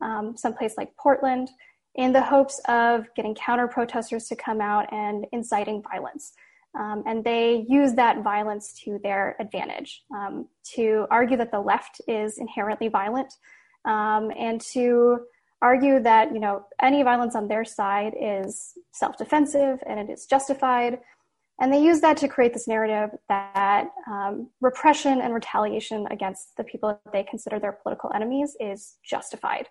um, 0.00 0.36
someplace 0.36 0.74
like 0.76 0.96
Portland, 0.96 1.48
in 1.94 2.12
the 2.12 2.20
hopes 2.20 2.60
of 2.66 3.06
getting 3.14 3.36
counter 3.36 3.68
protesters 3.68 4.26
to 4.26 4.36
come 4.36 4.60
out 4.60 4.92
and 4.92 5.26
inciting 5.32 5.80
violence. 5.80 6.32
Um, 6.76 7.04
and 7.06 7.22
they 7.22 7.64
use 7.68 7.94
that 7.94 8.24
violence 8.24 8.72
to 8.84 8.98
their 9.04 9.36
advantage 9.38 10.02
um, 10.12 10.48
to 10.74 11.06
argue 11.08 11.36
that 11.36 11.52
the 11.52 11.60
left 11.60 12.00
is 12.08 12.38
inherently 12.38 12.88
violent 12.88 13.32
um, 13.84 14.32
and 14.36 14.60
to 14.60 15.20
argue 15.62 16.00
that 16.00 16.32
you 16.32 16.40
know 16.40 16.66
any 16.80 17.02
violence 17.02 17.34
on 17.34 17.48
their 17.48 17.64
side 17.64 18.14
is 18.20 18.72
self-defensive 18.92 19.82
and 19.86 19.98
it 19.98 20.12
is 20.12 20.26
justified. 20.26 20.98
And 21.60 21.72
they 21.72 21.80
use 21.80 22.00
that 22.00 22.16
to 22.18 22.28
create 22.28 22.52
this 22.52 22.66
narrative 22.66 23.10
that 23.28 23.86
um, 24.10 24.50
repression 24.60 25.20
and 25.20 25.32
retaliation 25.32 26.06
against 26.10 26.56
the 26.56 26.64
people 26.64 26.88
that 26.88 27.12
they 27.12 27.22
consider 27.22 27.60
their 27.60 27.72
political 27.72 28.10
enemies 28.12 28.56
is 28.58 28.96
justified. 29.04 29.68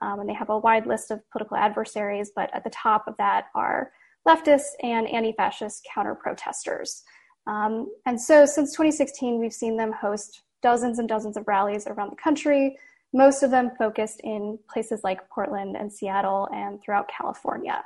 Um, 0.00 0.20
and 0.20 0.28
they 0.28 0.34
have 0.34 0.48
a 0.48 0.58
wide 0.58 0.86
list 0.86 1.10
of 1.10 1.20
political 1.30 1.56
adversaries 1.56 2.30
but 2.34 2.50
at 2.54 2.64
the 2.64 2.70
top 2.70 3.06
of 3.06 3.14
that 3.18 3.46
are 3.54 3.92
leftists 4.26 4.72
and 4.82 5.08
anti-fascist 5.08 5.86
counter-protesters. 5.94 7.02
Um, 7.46 7.90
and 8.06 8.20
so 8.20 8.44
since 8.44 8.72
2016 8.72 9.38
we've 9.38 9.52
seen 9.52 9.76
them 9.76 9.92
host 9.92 10.42
dozens 10.62 10.98
and 10.98 11.08
dozens 11.08 11.36
of 11.36 11.46
rallies 11.46 11.86
around 11.86 12.10
the 12.10 12.16
country 12.16 12.76
most 13.16 13.42
of 13.42 13.50
them 13.50 13.70
focused 13.78 14.20
in 14.22 14.58
places 14.70 15.00
like 15.02 15.28
Portland 15.30 15.74
and 15.74 15.90
Seattle 15.90 16.48
and 16.52 16.82
throughout 16.82 17.08
California. 17.08 17.82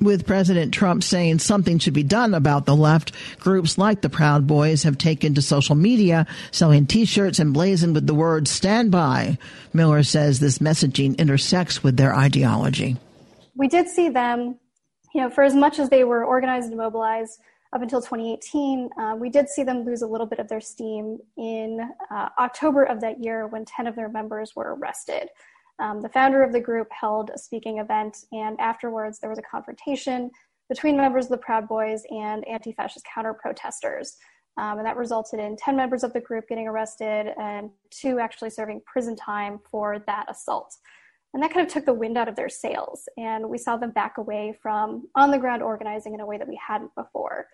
With 0.00 0.26
President 0.26 0.74
Trump 0.74 1.04
saying 1.04 1.38
something 1.38 1.78
should 1.78 1.94
be 1.94 2.02
done 2.02 2.34
about 2.34 2.66
the 2.66 2.74
left, 2.74 3.12
groups 3.38 3.78
like 3.78 4.00
the 4.00 4.08
Proud 4.08 4.46
Boys 4.46 4.82
have 4.82 4.98
taken 4.98 5.34
to 5.34 5.42
social 5.42 5.76
media, 5.76 6.26
selling 6.50 6.86
t-shirts 6.86 7.38
emblazoned 7.38 7.94
with 7.94 8.06
the 8.06 8.14
words 8.14 8.50
stand 8.50 8.90
by. 8.90 9.38
Miller 9.72 10.02
says 10.02 10.40
this 10.40 10.58
messaging 10.58 11.16
intersects 11.18 11.84
with 11.84 11.96
their 11.96 12.14
ideology. 12.14 12.96
We 13.54 13.68
did 13.68 13.88
see 13.88 14.08
them, 14.08 14.58
you 15.14 15.20
know, 15.20 15.30
for 15.30 15.44
as 15.44 15.54
much 15.54 15.78
as 15.78 15.90
they 15.90 16.02
were 16.02 16.24
organized 16.24 16.68
and 16.68 16.78
mobilized 16.78 17.38
up 17.72 17.82
until 17.82 18.00
2018, 18.00 18.90
uh, 18.98 19.14
we 19.16 19.30
did 19.30 19.48
see 19.48 19.62
them 19.62 19.84
lose 19.84 20.02
a 20.02 20.06
little 20.06 20.26
bit 20.26 20.40
of 20.40 20.48
their 20.48 20.60
steam 20.60 21.18
in 21.36 21.80
uh, 22.10 22.28
October 22.38 22.82
of 22.84 23.00
that 23.00 23.22
year 23.22 23.46
when 23.46 23.64
10 23.64 23.86
of 23.86 23.94
their 23.94 24.08
members 24.08 24.56
were 24.56 24.74
arrested. 24.74 25.28
Um, 25.78 26.02
the 26.02 26.08
founder 26.08 26.42
of 26.42 26.52
the 26.52 26.60
group 26.60 26.88
held 26.90 27.30
a 27.30 27.38
speaking 27.38 27.78
event, 27.78 28.18
and 28.32 28.58
afterwards 28.60 29.18
there 29.20 29.30
was 29.30 29.38
a 29.38 29.42
confrontation 29.42 30.30
between 30.68 30.96
members 30.96 31.26
of 31.26 31.30
the 31.30 31.38
Proud 31.38 31.68
Boys 31.68 32.02
and 32.10 32.46
anti 32.46 32.72
fascist 32.72 33.06
counter 33.12 33.34
protesters. 33.34 34.16
Um, 34.56 34.78
and 34.78 34.86
that 34.86 34.96
resulted 34.96 35.40
in 35.40 35.56
10 35.56 35.76
members 35.76 36.02
of 36.02 36.12
the 36.12 36.20
group 36.20 36.48
getting 36.48 36.66
arrested 36.66 37.32
and 37.40 37.70
two 37.90 38.18
actually 38.18 38.50
serving 38.50 38.82
prison 38.84 39.16
time 39.16 39.60
for 39.70 40.00
that 40.06 40.26
assault. 40.28 40.76
And 41.32 41.42
that 41.42 41.52
kind 41.52 41.64
of 41.64 41.72
took 41.72 41.86
the 41.86 41.94
wind 41.94 42.18
out 42.18 42.28
of 42.28 42.36
their 42.36 42.48
sails. 42.48 43.08
And 43.16 43.48
we 43.48 43.58
saw 43.58 43.76
them 43.76 43.92
back 43.92 44.18
away 44.18 44.58
from 44.60 45.08
on 45.14 45.30
the 45.30 45.38
ground 45.38 45.62
organizing 45.62 46.14
in 46.14 46.20
a 46.20 46.26
way 46.26 46.36
that 46.36 46.48
we 46.48 46.58
hadn't 46.66 46.94
before. 46.94 47.46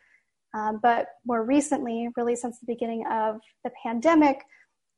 Um, 0.56 0.80
but 0.82 1.08
more 1.26 1.44
recently, 1.44 2.08
really 2.16 2.34
since 2.34 2.58
the 2.58 2.66
beginning 2.66 3.04
of 3.10 3.40
the 3.62 3.70
pandemic, 3.82 4.42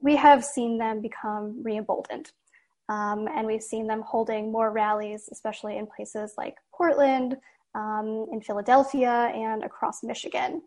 we 0.00 0.14
have 0.14 0.44
seen 0.44 0.78
them 0.78 1.02
become 1.02 1.60
re 1.64 1.76
emboldened. 1.76 2.30
Um, 2.88 3.28
and 3.34 3.46
we've 3.46 3.62
seen 3.62 3.86
them 3.88 4.02
holding 4.06 4.52
more 4.52 4.70
rallies, 4.70 5.28
especially 5.32 5.76
in 5.76 5.86
places 5.86 6.34
like 6.38 6.54
Portland, 6.72 7.36
um, 7.74 8.26
in 8.32 8.40
Philadelphia, 8.40 9.32
and 9.34 9.64
across 9.64 10.02
Michigan. 10.02 10.62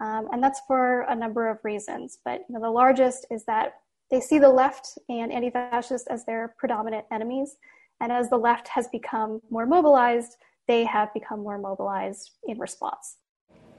Um, 0.00 0.28
and 0.32 0.42
that's 0.42 0.60
for 0.66 1.02
a 1.02 1.14
number 1.14 1.48
of 1.48 1.58
reasons. 1.62 2.18
But 2.24 2.40
you 2.48 2.54
know, 2.54 2.60
the 2.60 2.70
largest 2.70 3.26
is 3.30 3.44
that 3.44 3.74
they 4.10 4.20
see 4.20 4.40
the 4.40 4.50
left 4.50 4.98
and 5.08 5.32
anti 5.32 5.50
fascists 5.50 6.08
as 6.08 6.24
their 6.24 6.54
predominant 6.58 7.06
enemies. 7.12 7.56
And 8.00 8.10
as 8.10 8.28
the 8.28 8.36
left 8.36 8.66
has 8.68 8.88
become 8.88 9.40
more 9.50 9.66
mobilized, 9.66 10.36
they 10.66 10.84
have 10.84 11.14
become 11.14 11.40
more 11.40 11.58
mobilized 11.58 12.32
in 12.48 12.58
response. 12.58 13.18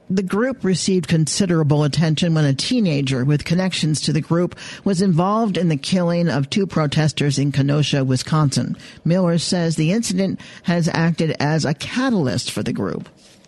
The 0.09 0.23
group 0.23 0.63
received 0.63 1.07
considerable 1.07 1.83
attention 1.83 2.33
when 2.33 2.45
a 2.45 2.53
teenager 2.53 3.23
with 3.23 3.45
connections 3.45 4.01
to 4.01 4.13
the 4.13 4.21
group 4.21 4.55
was 4.83 5.01
involved 5.01 5.57
in 5.57 5.69
the 5.69 5.77
killing 5.77 6.27
of 6.29 6.49
two 6.49 6.67
protesters 6.67 7.39
in 7.39 7.51
Kenosha, 7.51 8.03
Wisconsin. 8.03 8.75
Miller 9.05 9.37
says 9.37 9.75
the 9.75 9.91
incident 9.91 10.41
has 10.63 10.89
acted 10.89 11.35
as 11.39 11.63
a 11.63 11.73
catalyst 11.73 12.51
for 12.51 12.61
the 12.63 12.73
group. 12.73 13.07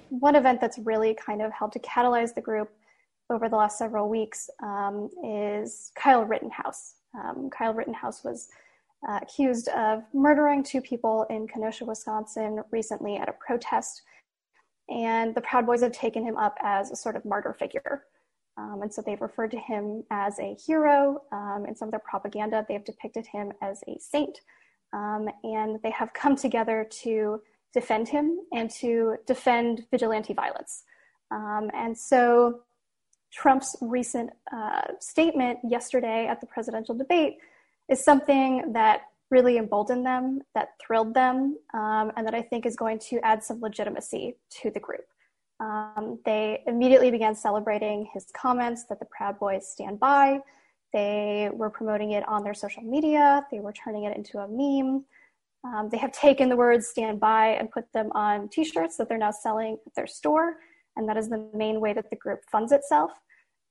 One 0.10 0.36
event 0.36 0.62
that's 0.62 0.80
really 0.80 1.14
kind 1.14 1.42
of 1.42 1.52
helped 1.52 1.74
to 1.74 1.80
catalyze 1.80 2.34
the 2.34 2.42
group 2.42 2.72
over 3.30 3.50
the 3.50 3.58
last 3.58 3.78
several 3.78 4.08
weeks 4.08 4.50
um, 4.64 5.10
is 5.24 5.92
Kyle 5.96 6.24
Rittenhouse. 6.24 6.96
Um, 7.16 7.50
Kyle 7.50 7.74
Rittenhouse 7.74 8.24
was 8.24 8.48
uh, 9.08 9.20
accused 9.22 9.68
of 9.70 10.04
murdering 10.14 10.64
two 10.64 10.82
people 10.82 11.26
in 11.30 11.48
Kenosha, 11.48 11.86
Wisconsin 11.86 12.64
recently 12.72 13.18
at 13.18 13.28
a 13.28 13.34
protest 13.34 14.04
and 14.90 15.34
the 15.34 15.42
Proud 15.42 15.66
Boys 15.66 15.82
have 15.82 15.92
taken 15.92 16.24
him 16.24 16.38
up 16.38 16.56
as 16.62 16.92
a 16.92 16.96
sort 16.96 17.16
of 17.16 17.26
martyr 17.26 17.54
figure. 17.54 18.04
Um, 18.58 18.82
and 18.84 18.94
so 18.94 19.02
they've 19.02 19.22
referred 19.22 19.52
to 19.52 19.60
him 19.60 20.04
as 20.12 20.40
a 20.40 20.56
hero. 20.56 21.24
Um, 21.32 21.66
in 21.68 21.76
some 21.76 21.90
of 21.90 21.92
their 21.92 22.00
propaganda, 22.00 22.66
they've 22.68 22.84
depicted 22.84 23.26
him 23.28 23.52
as 23.62 23.84
a 23.88 23.98
saint. 24.00 24.40
Um, 24.94 25.28
and 25.44 25.80
they 25.84 25.92
have 25.92 26.14
come 26.14 26.36
together 26.36 26.88
to 27.04 27.42
defend 27.74 28.08
him 28.08 28.40
and 28.54 28.70
to 28.72 29.18
defend 29.28 29.86
vigilante 29.92 30.34
violence. 30.34 30.84
Um, 31.32 31.70
and 31.74 31.98
so 31.98 32.62
Trump's 33.34 33.76
recent 33.82 34.30
uh, 34.56 34.82
statement 35.02 35.60
yesterday 35.68 36.28
at 36.28 36.40
the 36.40 36.48
presidential 36.48 36.96
debate 36.96 37.38
is 37.90 38.04
something 38.04 38.72
that 38.74 39.02
really 39.32 39.58
emboldened 39.58 40.06
them, 40.06 40.42
that 40.54 40.70
thrilled 40.86 41.14
them, 41.14 41.58
um, 41.74 42.12
and 42.16 42.26
that 42.26 42.36
I 42.36 42.42
think 42.42 42.66
is 42.66 42.76
going 42.76 43.00
to 43.10 43.20
add 43.24 43.44
some 43.44 43.60
legitimacy 43.60 44.38
to 44.62 44.72
the 44.72 44.80
group. 44.80 45.06
Um, 45.60 46.20
they 46.26 46.62
immediately 46.68 47.12
began 47.12 47.36
celebrating 47.36 48.10
his 48.14 48.26
comments 48.36 48.86
that 48.90 49.00
the 49.00 49.06
Proud 49.06 49.40
Boys 49.40 49.68
stand 49.68 50.00
by. 50.00 50.40
They 50.94 51.50
were 51.54 51.70
promoting 51.70 52.12
it 52.12 52.28
on 52.28 52.44
their 52.44 52.54
social 52.54 52.84
media, 52.84 53.46
they 53.52 53.60
were 53.60 53.74
turning 53.74 54.04
it 54.04 54.16
into 54.16 54.40
a 54.40 54.48
meme. 54.48 55.06
Um, 55.64 55.90
they 55.90 55.98
have 55.98 56.12
taken 56.12 56.48
the 56.48 56.56
words 56.56 56.88
stand 56.88 57.20
by 57.20 57.48
and 57.48 57.72
put 57.72 57.92
them 57.92 58.12
on 58.12 58.50
t 58.50 58.64
shirts 58.64 58.98
that 58.98 59.10
they're 59.10 59.18
now 59.18 59.32
selling 59.32 59.78
at 59.88 59.96
their 59.96 60.06
store, 60.08 60.58
and 60.96 61.10
that 61.10 61.18
is 61.18 61.28
the 61.28 61.50
main 61.56 61.82
way 61.82 61.92
that 61.94 62.10
the 62.12 62.16
group 62.16 62.42
funds 62.52 62.72
itself. 62.72 63.12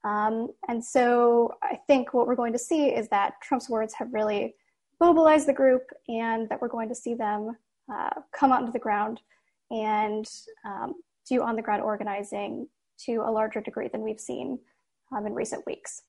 Um, 0.03 0.49
and 0.69 0.85
so 0.85 1.55
I 1.63 1.79
think 1.87 2.13
what 2.13 2.27
we're 2.27 2.35
going 2.35 2.53
to 2.53 2.59
see 2.59 2.87
is 2.87 3.09
that 3.09 3.35
Trump's 3.43 3.71
words 3.71 3.95
have 3.95 4.13
really 4.13 4.55
mobilize 5.01 5.47
the 5.47 5.53
group 5.53 5.83
and 6.09 6.49
that 6.49 6.61
we're 6.61 6.69
going 6.69 6.89
to 6.89 6.95
see 6.95 7.15
them 7.15 7.57
uh, 7.93 8.11
come 8.33 8.53
onto 8.53 8.73
the 8.73 8.79
ground 8.79 9.21
and 9.71 10.27
um, 10.65 10.95
do 11.29 11.43
on 11.43 11.57
the 11.57 11.63
ground 11.63 11.83
organizing 11.83 12.69
to 13.07 13.17
a 13.27 13.31
larger 13.31 13.61
degree 13.61 13.89
than 13.89 14.03
we've 14.03 14.21
seen 14.21 14.59
um, 15.15 15.27
in 15.27 15.35
recent 15.35 15.67
weeks. 15.67 16.03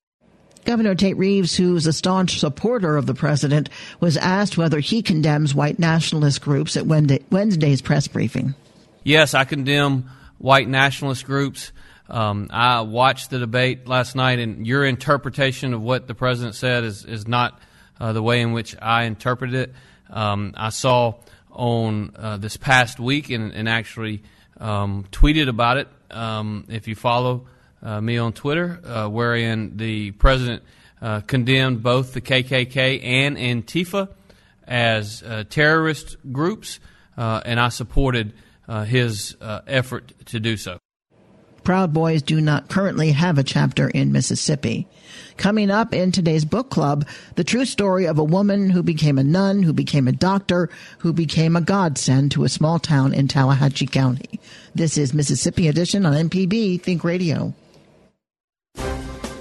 Governor 0.65 0.95
Tate 0.95 1.17
Reeves, 1.17 1.55
who's 1.55 1.86
a 1.86 1.93
staunch 1.93 2.39
supporter 2.39 2.97
of 2.97 3.05
the 3.05 3.13
president, 3.13 3.69
was 3.99 4.17
asked 4.17 4.57
whether 4.57 4.79
he 4.79 5.03
condemns 5.03 5.53
white 5.53 5.77
nationalist 5.77 6.41
groups 6.41 6.75
at 6.75 6.88
Wednesday's 6.88 7.81
press 7.81 8.07
briefing. 8.07 8.55
Yes, 9.03 9.36
I 9.36 9.43
condemn 9.43 10.10
white 10.39 10.67
nationalist 10.67 11.25
groups. 11.25 11.71
Um, 12.10 12.49
I 12.51 12.81
watched 12.81 13.29
the 13.29 13.38
debate 13.38 13.88
last 13.88 14.15
night, 14.15 14.39
and 14.39 14.65
your 14.65 14.86
interpretation 14.86 15.73
of 15.73 15.81
what 15.81 16.07
the 16.07 16.15
president 16.15 16.55
said 16.55 16.83
is, 16.83 17.05
is 17.05 17.27
not 17.27 17.60
uh, 17.99 18.13
the 18.13 18.21
way 18.21 18.41
in 18.41 18.51
which 18.51 18.75
I 18.81 19.03
interpreted 19.03 19.55
it. 19.55 19.75
Um, 20.10 20.53
I 20.55 20.69
saw 20.69 21.15
on 21.51 22.12
uh, 22.15 22.38
this 22.38 22.58
past 22.58 22.99
week 22.99 23.29
and, 23.29 23.53
and 23.53 23.67
actually 23.67 24.23
um, 24.60 25.05
tweeted 25.12 25.47
about 25.47 25.77
it. 25.77 25.88
Um, 26.12 26.65
if 26.69 26.88
you 26.88 26.95
follow 26.95 27.47
uh, 27.81 28.01
me 28.01 28.17
on 28.17 28.34
Twitter, 28.34 28.79
uh, 28.86 29.08
wherein 29.08 29.77
the 29.77 30.12
president 30.12 30.63
uh, 31.01 31.21
condemned 31.21 31.84
both 31.84 32.13
the 32.13 32.21
KKK 32.21 33.03
and 33.03 33.38
Antifa 33.38 34.10
as 34.67 35.23
uh, 35.23 35.43
terrorist 35.49 36.17
groups, 36.31 36.79
and 37.17 37.60
I 37.60 37.69
supported 37.69 38.34
his 38.86 39.36
effort 39.41 40.13
to 40.25 40.39
do 40.39 40.58
so. 40.58 40.79
Proud 41.63 41.93
Boys 41.93 42.21
do 42.21 42.41
not 42.41 42.69
currently 42.69 43.12
have 43.12 43.38
a 43.38 43.43
chapter 43.43 43.88
in 43.88 44.12
Mississippi. 44.12 44.88
Coming 45.38 45.69
up 45.69 45.93
in 45.93 46.12
today's 46.12 46.45
book 46.45 46.69
club, 46.69 47.06
the 47.36 47.43
true 47.43 47.65
story 47.65 48.06
of 48.06 48.17
a 48.17 48.24
woman 48.24 48.69
who 48.69 48.82
became 48.82 49.17
a 49.17 49.24
nun, 49.24 49.63
who 49.63 49.74
became 49.74 50.08
a 50.08 50.13
doctor, 50.13 50.69
who 51.00 51.12
became 51.12 51.56
a 51.56 51.62
godsend 51.62 52.32
to 52.32 52.45
a 52.45 52.50
small 52.50 52.80
town 52.80 53.13
in 53.13 53.28
Tallahatchie 53.28 53.88
County. 53.88 54.39
This 54.74 54.98
is 54.98 55.13
Mississippi 55.13 55.67
Edition 55.67 56.06
on 56.06 56.13
MPB 56.13 56.82
Think 56.82 57.04
Radio. 57.04 57.54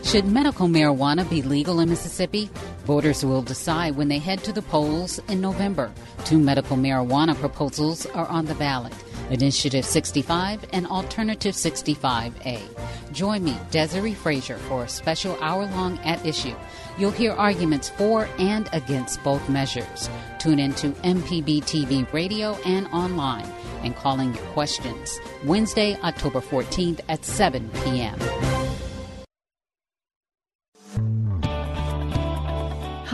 Should 0.03 0.27
medical 0.27 0.69
marijuana 0.69 1.29
be 1.29 1.43
legal 1.43 1.81
in 1.81 1.89
Mississippi? 1.89 2.51
Voters 2.85 3.25
will 3.25 3.43
decide 3.43 3.97
when 3.97 4.09
they 4.09 4.19
head 4.19 4.45
to 4.45 4.53
the 4.53 4.63
polls 4.63 5.19
in 5.29 5.41
November. 5.41 5.91
Two 6.25 6.39
medical 6.39 6.77
marijuana 6.77 7.35
proposals 7.35 8.05
are 8.07 8.27
on 8.27 8.45
the 8.45 8.55
ballot. 8.57 8.93
Initiative 9.31 9.85
65 9.85 10.67
and 10.73 10.87
Alternative 10.87 11.55
65A. 11.55 12.61
Join 13.13 13.45
me, 13.45 13.53
Desare 13.71 14.15
Frazier, 14.15 14.59
for 14.59 14.85
a 14.85 14.89
special 14.89 15.37
hour 15.41 15.67
long 15.67 15.99
at 16.01 16.25
issue. 16.27 16.55
You'll 16.99 17.11
hear 17.11 17.33
arguments 17.33 17.89
for 17.89 18.29
and 18.39 18.69
against 18.73 19.23
both 19.25 19.49
measures. 19.49 20.09
Tune 20.39 20.59
in 20.59 20.75
to 20.75 20.91
MPB 20.91 21.63
TV 21.63 22.13
radio 22.13 22.55
and 22.65 22.87
online 22.89 23.47
and 23.83 23.97
calling 23.97 24.35
your 24.35 24.45
questions. 24.47 25.19
Wednesday, 25.45 25.97
October 26.03 26.41
14th 26.41 27.01
at 27.09 27.25
7 27.25 27.71
p.m. 27.85 28.64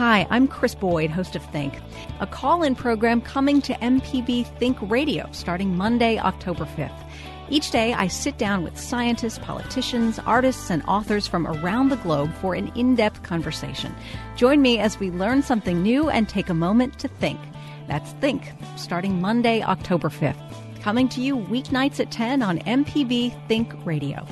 Hi, 0.01 0.25
I'm 0.31 0.47
Krys 0.47 0.73
Boyd, 0.73 1.11
host 1.11 1.35
of 1.35 1.45
Think, 1.51 1.79
a 2.21 2.25
call 2.25 2.63
in 2.63 2.73
program 2.73 3.21
coming 3.21 3.61
to 3.61 3.73
MPB 3.73 4.47
Think 4.57 4.79
Radio 4.81 5.29
starting 5.31 5.77
Monday, 5.77 6.17
October 6.17 6.65
5th. 6.65 7.07
Each 7.51 7.69
day, 7.69 7.93
I 7.93 8.07
sit 8.07 8.39
down 8.39 8.63
with 8.63 8.79
scientists, 8.79 9.37
politicians, 9.37 10.17
artists, 10.25 10.71
and 10.71 10.81
authors 10.87 11.27
from 11.27 11.45
around 11.45 11.89
the 11.89 11.97
globe 11.97 12.33
for 12.33 12.55
an 12.55 12.71
in 12.75 12.95
depth 12.95 13.21
conversation. 13.21 13.93
Join 14.35 14.63
me 14.63 14.79
as 14.79 14.99
we 14.99 15.11
learn 15.11 15.43
something 15.43 15.83
new 15.83 16.09
and 16.09 16.27
take 16.27 16.49
a 16.49 16.55
moment 16.55 16.97
to 16.97 17.07
think. 17.07 17.39
That's 17.87 18.11
Think, 18.13 18.53
starting 18.77 19.21
Monday, 19.21 19.61
October 19.61 20.09
5th. 20.09 20.81
Coming 20.81 21.09
to 21.09 21.21
you 21.21 21.37
weeknights 21.37 21.99
at 21.99 22.09
10 22.09 22.41
on 22.41 22.57
MPB 22.57 23.47
Think 23.47 23.71
Radio. 23.85 24.25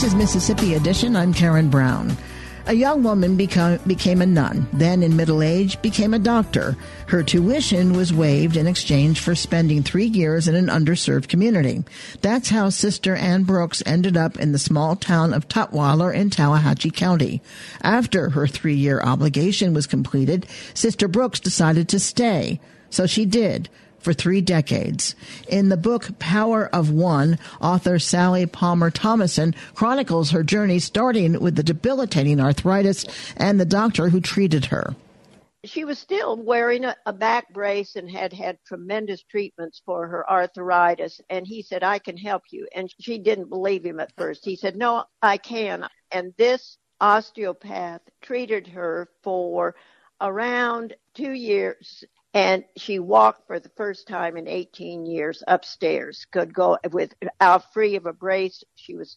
This 0.00 0.14
is 0.14 0.18
Mississippi 0.18 0.72
Edition. 0.72 1.14
I'm 1.14 1.34
Karen 1.34 1.68
Brown. 1.68 2.16
A 2.64 2.72
young 2.72 3.02
woman 3.02 3.36
become, 3.36 3.78
became 3.86 4.22
a 4.22 4.26
nun, 4.26 4.66
then 4.72 5.02
in 5.02 5.14
middle 5.14 5.42
age 5.42 5.80
became 5.82 6.14
a 6.14 6.18
doctor. 6.18 6.74
Her 7.08 7.22
tuition 7.22 7.92
was 7.92 8.10
waived 8.10 8.56
in 8.56 8.66
exchange 8.66 9.20
for 9.20 9.34
spending 9.34 9.82
three 9.82 10.06
years 10.06 10.48
in 10.48 10.54
an 10.54 10.68
underserved 10.68 11.28
community. 11.28 11.84
That's 12.22 12.48
how 12.48 12.70
Sister 12.70 13.14
Anne 13.14 13.42
Brooks 13.44 13.82
ended 13.84 14.16
up 14.16 14.38
in 14.38 14.52
the 14.52 14.58
small 14.58 14.96
town 14.96 15.34
of 15.34 15.48
Tutwiler 15.48 16.14
in 16.14 16.30
Tallahatchie 16.30 16.92
County. 16.92 17.42
After 17.82 18.30
her 18.30 18.46
three-year 18.46 19.02
obligation 19.02 19.74
was 19.74 19.86
completed, 19.86 20.46
Sister 20.72 21.08
Brooks 21.08 21.40
decided 21.40 21.90
to 21.90 22.00
stay. 22.00 22.58
So 22.88 23.04
she 23.04 23.26
did 23.26 23.68
for 24.00 24.12
three 24.12 24.40
decades. 24.40 25.14
In 25.48 25.68
the 25.68 25.76
book 25.76 26.18
Power 26.18 26.68
of 26.72 26.90
One, 26.90 27.38
author 27.60 27.98
Sally 27.98 28.46
Palmer 28.46 28.90
Thomason 28.90 29.54
chronicles 29.74 30.30
her 30.30 30.42
journey 30.42 30.78
starting 30.78 31.40
with 31.40 31.56
the 31.56 31.62
debilitating 31.62 32.40
arthritis 32.40 33.04
and 33.36 33.60
the 33.60 33.64
doctor 33.64 34.08
who 34.08 34.20
treated 34.20 34.66
her. 34.66 34.94
She 35.64 35.84
was 35.84 35.98
still 35.98 36.36
wearing 36.36 36.86
a, 36.86 36.96
a, 37.04 37.12
back 37.12 37.52
brace 37.52 37.94
and 37.94 38.10
had 38.10 38.32
had 38.32 38.58
tremendous 38.66 39.22
treatments 39.22 39.82
for 39.84 40.06
her 40.06 40.28
arthritis. 40.30 41.20
And 41.28 41.46
he 41.46 41.62
said, 41.62 41.82
I 41.82 41.98
can 41.98 42.16
help 42.16 42.44
you. 42.50 42.66
And 42.74 42.90
she 42.98 43.18
didn't 43.18 43.50
believe 43.50 43.84
him 43.84 44.00
at 44.00 44.16
first. 44.16 44.42
He 44.42 44.56
said, 44.56 44.74
No, 44.74 45.04
I 45.20 45.36
can. 45.36 45.86
And 46.10 46.32
this 46.38 46.78
osteopath 46.98 48.00
treated 48.22 48.68
her 48.68 49.08
for 49.22 49.74
around 50.20 50.94
two 51.14 51.32
years 51.32 52.04
and 52.34 52.64
she 52.76 52.98
walked 52.98 53.46
for 53.46 53.58
the 53.58 53.70
first 53.70 54.06
time 54.06 54.36
in 54.36 54.46
18 54.46 55.06
years 55.06 55.42
upstairs 55.48 56.26
could 56.30 56.54
go 56.54 56.78
without 56.90 57.72
free 57.72 57.96
of 57.96 58.06
a 58.06 58.12
brace. 58.12 58.62
She 58.76 58.94
was 58.94 59.16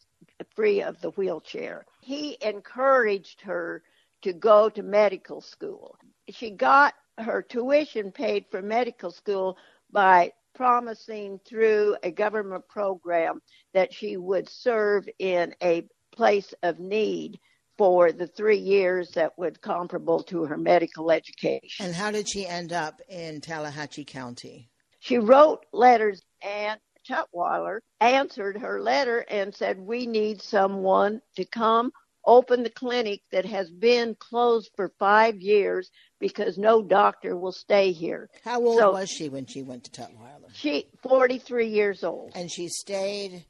free 0.56 0.82
of 0.82 1.00
the 1.02 1.12
wheelchair. 1.12 1.86
He 2.02 2.38
encouraged 2.42 3.42
her 3.42 3.84
to 4.24 4.34
go 4.34 4.70
to 4.70 4.82
medical 4.82 5.42
school. 5.42 5.96
She 6.30 6.52
got 6.52 6.94
her 7.18 7.42
tuition 7.42 8.12
paid 8.12 8.46
for 8.50 8.62
medical 8.62 9.12
school 9.12 9.58
by 9.92 10.32
promising 10.56 11.40
through 11.46 11.98
a 12.04 12.12
government 12.12 12.68
program 12.68 13.42
that 13.74 13.94
she 13.94 14.18
would 14.18 14.50
serve 14.50 15.08
in 15.20 15.54
a 15.62 15.88
place 16.12 16.54
of 16.64 16.80
need 16.80 17.40
for 17.78 18.12
the 18.12 18.28
three 18.28 18.58
years 18.58 19.12
that 19.12 19.38
would 19.38 19.62
comparable 19.62 20.24
to 20.24 20.46
her 20.46 20.58
medical 20.58 21.12
education. 21.12 21.86
And 21.86 21.96
how 21.96 22.12
did 22.12 22.30
she 22.30 22.46
end 22.46 22.72
up 22.72 23.02
in 23.10 23.42
Tallahatchie 23.42 24.06
County? 24.06 24.70
She 25.00 25.18
wrote 25.18 25.66
letters 25.74 26.22
and 26.42 26.80
Tutwiler 27.08 27.80
answered 28.00 28.58
her 28.58 28.82
letter 28.82 29.26
and 29.30 29.54
said, 29.54 29.80
We 29.80 30.06
need 30.06 30.42
someone 30.42 31.22
to 31.36 31.46
come 31.46 31.92
open 32.26 32.64
the 32.64 32.70
clinic 32.70 33.22
that 33.32 33.46
has 33.46 33.70
been 33.70 34.16
closed 34.16 34.72
for 34.76 34.94
five 34.98 35.42
years 35.42 35.92
because 36.20 36.58
no 36.58 36.82
doctor 36.82 37.36
will 37.36 37.52
stay 37.52 37.92
here. 37.92 38.30
How 38.46 38.64
old 38.64 38.80
so, 38.80 38.94
was 38.94 39.10
she 39.10 39.28
when 39.28 39.46
she 39.46 39.62
went 39.62 39.84
to 39.86 39.92
Tutwiler? 39.92 40.50
She 40.54 40.88
43 41.02 41.68
years 41.68 42.04
old. 42.04 42.32
And 42.36 42.50
she 42.50 42.70
stayed? 42.70 43.46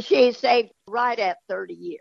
She 0.00 0.32
stayed 0.32 0.70
right 0.86 1.18
at 1.18 1.38
30 1.48 1.74
years 1.74 2.00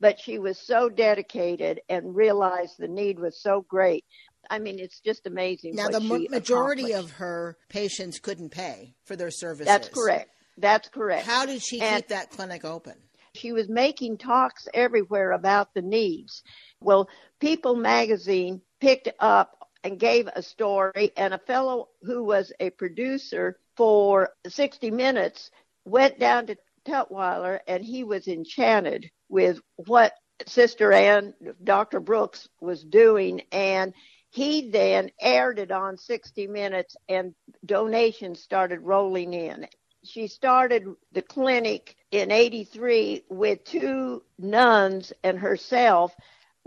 but 0.00 0.20
she 0.20 0.38
was 0.38 0.58
so 0.58 0.88
dedicated 0.88 1.80
and 1.88 2.14
realized 2.14 2.74
the 2.78 2.88
need 2.88 3.18
was 3.18 3.40
so 3.40 3.64
great. 3.68 4.04
I 4.50 4.58
mean, 4.58 4.78
it's 4.78 5.00
just 5.00 5.26
amazing. 5.26 5.74
Now, 5.74 5.88
the 5.88 6.00
majority 6.30 6.92
of 6.92 7.10
her 7.12 7.56
patients 7.68 8.18
couldn't 8.18 8.50
pay 8.50 8.94
for 9.04 9.16
their 9.16 9.30
services. 9.30 9.66
That's 9.66 9.88
correct. 9.88 10.30
That's 10.56 10.88
correct. 10.88 11.26
How 11.26 11.46
did 11.46 11.62
she 11.62 11.80
and 11.80 12.02
keep 12.02 12.08
that 12.08 12.30
clinic 12.30 12.64
open? 12.64 12.94
She 13.34 13.52
was 13.52 13.68
making 13.68 14.18
talks 14.18 14.66
everywhere 14.74 15.32
about 15.32 15.74
the 15.74 15.82
needs. 15.82 16.42
Well, 16.80 17.08
People 17.40 17.76
magazine 17.76 18.62
picked 18.80 19.08
up 19.20 19.68
and 19.84 19.98
gave 19.98 20.28
a 20.34 20.42
story, 20.42 21.12
and 21.16 21.32
a 21.32 21.38
fellow 21.38 21.88
who 22.02 22.24
was 22.24 22.52
a 22.58 22.70
producer 22.70 23.58
for 23.76 24.30
60 24.46 24.90
Minutes 24.90 25.50
went 25.84 26.18
down 26.18 26.46
to 26.46 26.56
Tutwiler 26.84 27.60
and 27.66 27.84
he 27.84 28.02
was 28.02 28.26
enchanted 28.26 29.10
with 29.28 29.60
what 29.76 30.14
Sister 30.46 30.92
Anne, 30.92 31.34
Dr. 31.62 32.00
Brooks, 32.00 32.48
was 32.60 32.84
doing. 32.84 33.42
And 33.52 33.94
he 34.30 34.70
then 34.70 35.10
aired 35.20 35.58
it 35.58 35.70
on 35.70 35.96
60 35.96 36.46
Minutes, 36.46 36.96
and 37.08 37.34
donations 37.64 38.40
started 38.40 38.80
rolling 38.80 39.34
in. 39.34 39.66
She 40.04 40.26
started 40.28 40.84
the 41.12 41.22
clinic 41.22 41.96
in 42.10 42.30
83 42.30 43.24
with 43.28 43.64
two 43.64 44.22
nuns 44.38 45.12
and 45.24 45.38
herself 45.38 46.14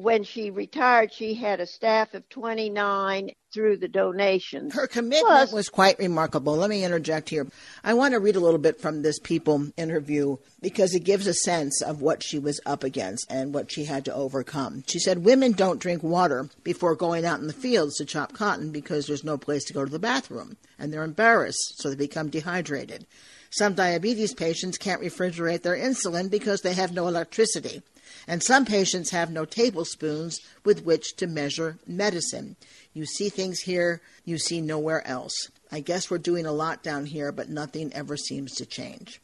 when 0.02 0.24
she 0.24 0.50
retired, 0.50 1.14
she 1.14 1.36
had 1.36 1.60
a 1.60 1.66
staff 1.66 2.14
of 2.14 2.28
29 2.30 3.32
through 3.54 3.78
the 3.78 3.88
donations. 3.88 4.74
Her 4.74 4.88
commitment 4.88 5.26
Plus, 5.28 5.52
was 5.52 5.70
quite 5.70 6.00
remarkable. 6.00 6.56
Let 6.56 6.70
me 6.70 6.84
interject 6.84 7.30
here. 7.30 7.48
I 7.84 7.94
want 7.94 8.14
to 8.14 8.20
read 8.20 8.36
a 8.36 8.40
little 8.40 8.60
bit 8.60 8.80
from 8.80 9.02
this 9.02 9.20
People 9.20 9.68
interview 9.78 10.38
because 10.62 10.96
it 10.96 11.04
gives 11.04 11.28
a 11.28 11.34
sense 11.34 11.82
of 11.82 12.02
what 12.02 12.24
she 12.24 12.40
was 12.40 12.60
up 12.66 12.84
against 12.84 13.30
and 13.30 13.54
what 13.54 13.72
she 13.72 13.86
had 13.86 14.06
to 14.06 14.14
overcome. 14.14 14.84
She 14.88 15.00
said, 15.00 15.26
Women 15.26 15.52
don't 15.52 15.82
drink 15.82 16.02
water 16.02 16.50
before 16.64 16.96
going 16.96 17.26
out 17.26 17.40
in 17.40 17.48
the 17.48 17.54
fields 17.54 17.98
to 17.98 18.06
chop 18.06 18.34
cotton 18.34 18.72
because 18.72 19.06
there's 19.06 19.24
no 19.24 19.38
place 19.38 19.66
to 19.66 19.74
go 19.74 19.86
to 19.86 19.92
the 19.92 20.00
bathroom, 20.00 20.58
and 20.80 20.92
they're 20.92 21.04
embarrassed, 21.04 21.82
so 21.82 21.90
they 21.90 21.96
become 21.96 22.30
dehydrated. 22.30 23.06
Some 23.50 23.74
diabetes 23.74 24.34
patients 24.34 24.78
can't 24.78 25.02
refrigerate 25.02 25.62
their 25.62 25.76
insulin 25.76 26.32
because 26.32 26.62
they 26.62 26.74
have 26.74 26.94
no 26.94 27.08
electricity 27.08 27.82
and 28.28 28.42
some 28.42 28.66
patients 28.66 29.12
have 29.12 29.32
no 29.32 29.46
tablespoons 29.46 30.40
with 30.64 30.84
which 30.84 31.16
to 31.18 31.28
measure 31.28 31.78
medicine. 31.88 32.56
You 32.94 33.06
see 33.06 33.30
things 33.30 33.62
here 33.62 34.02
you 34.26 34.38
see 34.38 34.62
nowhere 34.62 35.06
else. 35.08 35.50
I 35.72 35.80
guess 35.80 36.12
we're 36.12 36.18
doing 36.18 36.46
a 36.46 36.52
lot 36.52 36.84
down 36.84 37.06
here, 37.06 37.32
but 37.32 37.50
nothing 37.50 37.94
ever 37.94 38.18
seems 38.18 38.54
to 38.56 38.66
change. 38.66 39.22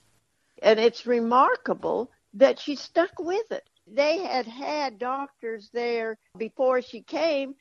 And 0.62 0.80
it's 0.80 1.06
remarkable 1.06 2.10
that 2.34 2.60
she 2.60 2.76
stuck 2.76 3.20
with 3.20 3.52
it. 3.52 3.64
They 3.86 4.20
had 4.20 4.48
had 4.48 5.00
doctors 5.00 5.70
there 5.74 6.18
before 6.38 6.82
she 6.82 7.02
came. 7.02 7.56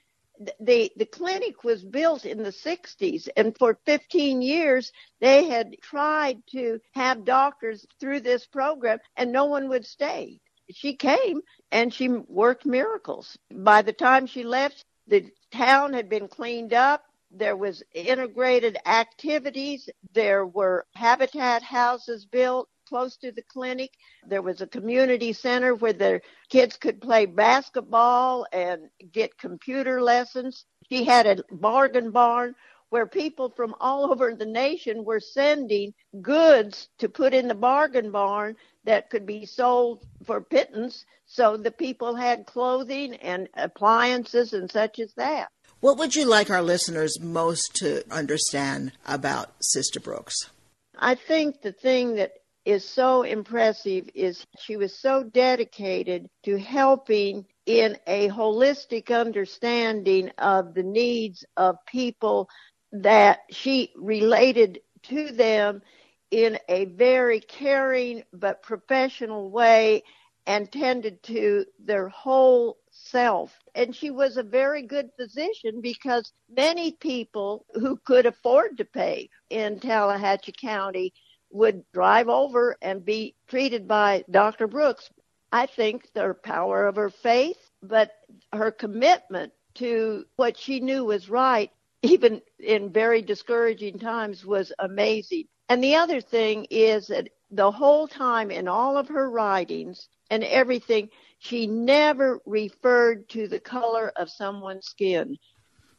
The 0.61 0.93
the 0.97 1.07
clinic 1.07 1.65
was 1.65 1.83
built 1.83 2.27
in 2.27 2.43
the 2.43 2.51
60s 2.51 3.29
and 3.37 3.57
for 3.57 3.79
15 3.87 4.43
years 4.43 4.93
they 5.19 5.45
had 5.45 5.77
tried 5.81 6.43
to 6.49 6.79
have 6.93 7.25
doctors 7.25 7.87
through 8.01 8.21
this 8.21 8.47
program 8.47 8.99
and 9.17 9.33
no 9.33 9.47
one 9.47 9.71
would 9.71 9.87
stay 9.87 10.41
she 10.71 10.95
came 10.97 11.43
and 11.73 11.93
she 11.93 12.09
worked 12.09 12.67
miracles. 12.67 13.39
By 13.53 13.83
the 13.83 13.93
time 13.93 14.27
she 14.27 14.45
left, 14.45 14.85
the 15.09 15.31
town 15.53 15.93
had 15.93 16.09
been 16.09 16.29
cleaned 16.29 16.73
up. 16.75 17.05
There 17.31 17.57
was 17.57 17.83
integrated 17.95 18.79
activities. 18.87 19.89
There 20.15 20.47
were 20.47 20.87
habitat 20.95 21.63
houses 21.63 22.27
built 22.27 22.69
close 22.89 23.17
to 23.19 23.33
the 23.33 23.43
clinic. 23.43 23.93
There 24.29 24.43
was 24.43 24.61
a 24.61 24.67
community 24.67 25.33
center 25.33 25.75
where 25.75 25.93
the 25.93 26.21
kids 26.51 26.77
could 26.77 27.01
play 27.01 27.27
basketball 27.27 28.47
and 28.53 28.83
get 29.13 29.39
computer 29.39 30.03
lessons. 30.03 30.67
She 30.91 31.05
had 31.05 31.27
a 31.27 31.43
bargain 31.53 32.13
barn 32.13 32.55
where 32.91 33.07
people 33.07 33.51
from 33.51 33.75
all 33.81 34.13
over 34.13 34.35
the 34.35 34.47
nation 34.47 35.05
were 35.05 35.21
sending 35.21 35.93
goods 36.23 36.89
to 36.99 37.09
put 37.09 37.35
in 37.35 37.49
the 37.49 37.55
bargain 37.55 38.13
barn 38.13 38.57
that 38.87 39.11
could 39.11 39.27
be 39.27 39.47
sold 39.47 40.05
for 40.25 40.41
pittance. 40.41 41.05
So 41.27 41.57
the 41.57 41.71
people 41.71 42.15
had 42.15 42.47
clothing 42.47 43.15
and 43.17 43.49
appliances 43.55 44.53
and 44.53 44.71
such 44.71 44.99
as 44.99 45.13
that. 45.15 45.49
What 45.81 45.99
would 45.99 46.17
you 46.17 46.25
like 46.25 46.51
our 46.51 46.63
listeners 46.63 47.21
most 47.21 47.75
to 47.77 48.03
understand 48.11 48.93
about 49.07 49.51
Sister 49.61 50.01
Brooks? 50.01 50.51
I 50.99 51.15
think 51.15 51.61
the 51.61 51.73
thing 51.73 52.15
that 52.15 52.33
is 52.65 52.85
so 52.85 53.23
impressive 53.23 54.09
is 54.15 54.45
she 54.59 54.77
was 54.77 54.99
so 54.99 55.23
dedicated 55.23 56.29
to 56.45 56.57
helping 56.57 57.47
in 57.67 57.97
a 58.07 58.29
holistic 58.29 59.15
understanding 59.15 60.31
of 60.39 60.75
the 60.75 60.83
needs 60.83 61.45
of 61.57 61.77
people 61.87 62.49
that 62.93 63.41
she 63.51 63.93
related 63.97 64.81
to 65.03 65.31
them 65.31 65.83
in 66.31 66.59
a 66.69 66.87
very 66.87 67.41
caring 67.41 68.25
but 68.33 68.63
professional 68.63 69.51
way 69.51 70.03
and 70.47 70.71
tended 70.71 71.23
to 71.25 71.65
their 71.79 72.09
whole 72.09 72.79
self. 72.91 73.53
And 73.75 73.95
she 73.95 74.11
was 74.11 74.37
a 74.37 74.43
very 74.43 74.83
good 74.83 75.11
physician 75.17 75.81
because 75.81 76.33
many 76.49 76.93
people 76.93 77.67
who 77.75 77.97
could 77.97 78.27
afford 78.27 78.79
to 78.79 78.85
pay 78.85 79.29
in 79.51 79.81
Tallahatchie 79.81 80.55
County 80.61 81.13
would 81.51 81.85
drive 81.93 82.29
over 82.29 82.77
and 82.83 83.05
be 83.05 83.35
treated 83.49 83.89
by 83.89 84.25
Dr. 84.31 84.67
Brooks. 84.67 85.11
I 85.53 85.67
think 85.67 86.13
the 86.13 86.35
power 86.43 86.87
of 86.87 86.97
her 86.97 87.11
faith, 87.11 87.59
but 87.83 88.13
her 88.53 88.71
commitment 88.71 89.53
to 89.75 90.25
what 90.37 90.57
she 90.57 90.81
knew 90.81 91.05
was 91.05 91.29
right 91.29 91.71
even 92.03 92.41
in 92.59 92.93
very 92.93 93.23
discouraging 93.23 93.99
times, 93.99 94.45
was 94.45 94.73
amazing. 94.79 95.45
And 95.69 95.83
the 95.83 95.97
other 95.97 96.21
thing 96.21 96.67
is 96.71 97.09
that 97.09 97.29
the 97.51 97.71
whole 97.71 98.09
time 98.09 98.51
in 98.51 98.69
all 98.69 98.97
of 98.97 99.09
her 99.09 99.31
writings 99.31 100.09
and 100.31 100.45
everything, 100.45 101.11
she 101.39 101.67
never 101.67 102.41
referred 102.47 103.29
to 103.31 103.49
the 103.49 103.61
color 103.61 104.13
of 104.17 104.31
someone's 104.31 104.87
skin. 104.87 105.39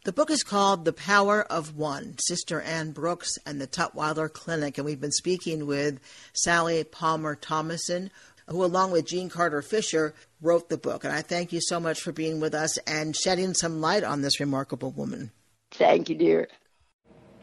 The 0.04 0.14
book 0.14 0.32
is 0.32 0.44
called 0.44 0.86
The 0.86 0.94
Power 0.94 1.44
of 1.44 1.76
One 1.76 2.16
Sister 2.20 2.62
Anne 2.62 2.92
Brooks 2.92 3.38
and 3.46 3.60
the 3.60 3.68
Tutwiler 3.68 4.32
Clinic. 4.32 4.78
And 4.78 4.86
we've 4.86 5.02
been 5.02 5.12
speaking 5.12 5.66
with 5.66 6.00
Sally 6.34 6.82
Palmer 6.86 7.36
Thomason, 7.36 8.10
who, 8.48 8.64
along 8.64 8.92
with 8.92 9.06
Jean 9.06 9.30
Carter 9.30 9.62
Fisher, 9.62 10.14
wrote 10.42 10.70
the 10.70 10.78
book. 10.78 11.04
And 11.04 11.14
I 11.14 11.22
thank 11.22 11.52
you 11.52 11.60
so 11.62 11.80
much 11.80 12.00
for 12.00 12.14
being 12.14 12.40
with 12.40 12.56
us 12.56 12.78
and 12.80 13.18
shedding 13.18 13.54
some 13.54 13.82
light 13.82 14.06
on 14.06 14.22
this 14.22 14.40
remarkable 14.40 14.92
woman. 14.92 15.32
Thank 15.72 16.08
you, 16.08 16.16
dear. 16.16 16.48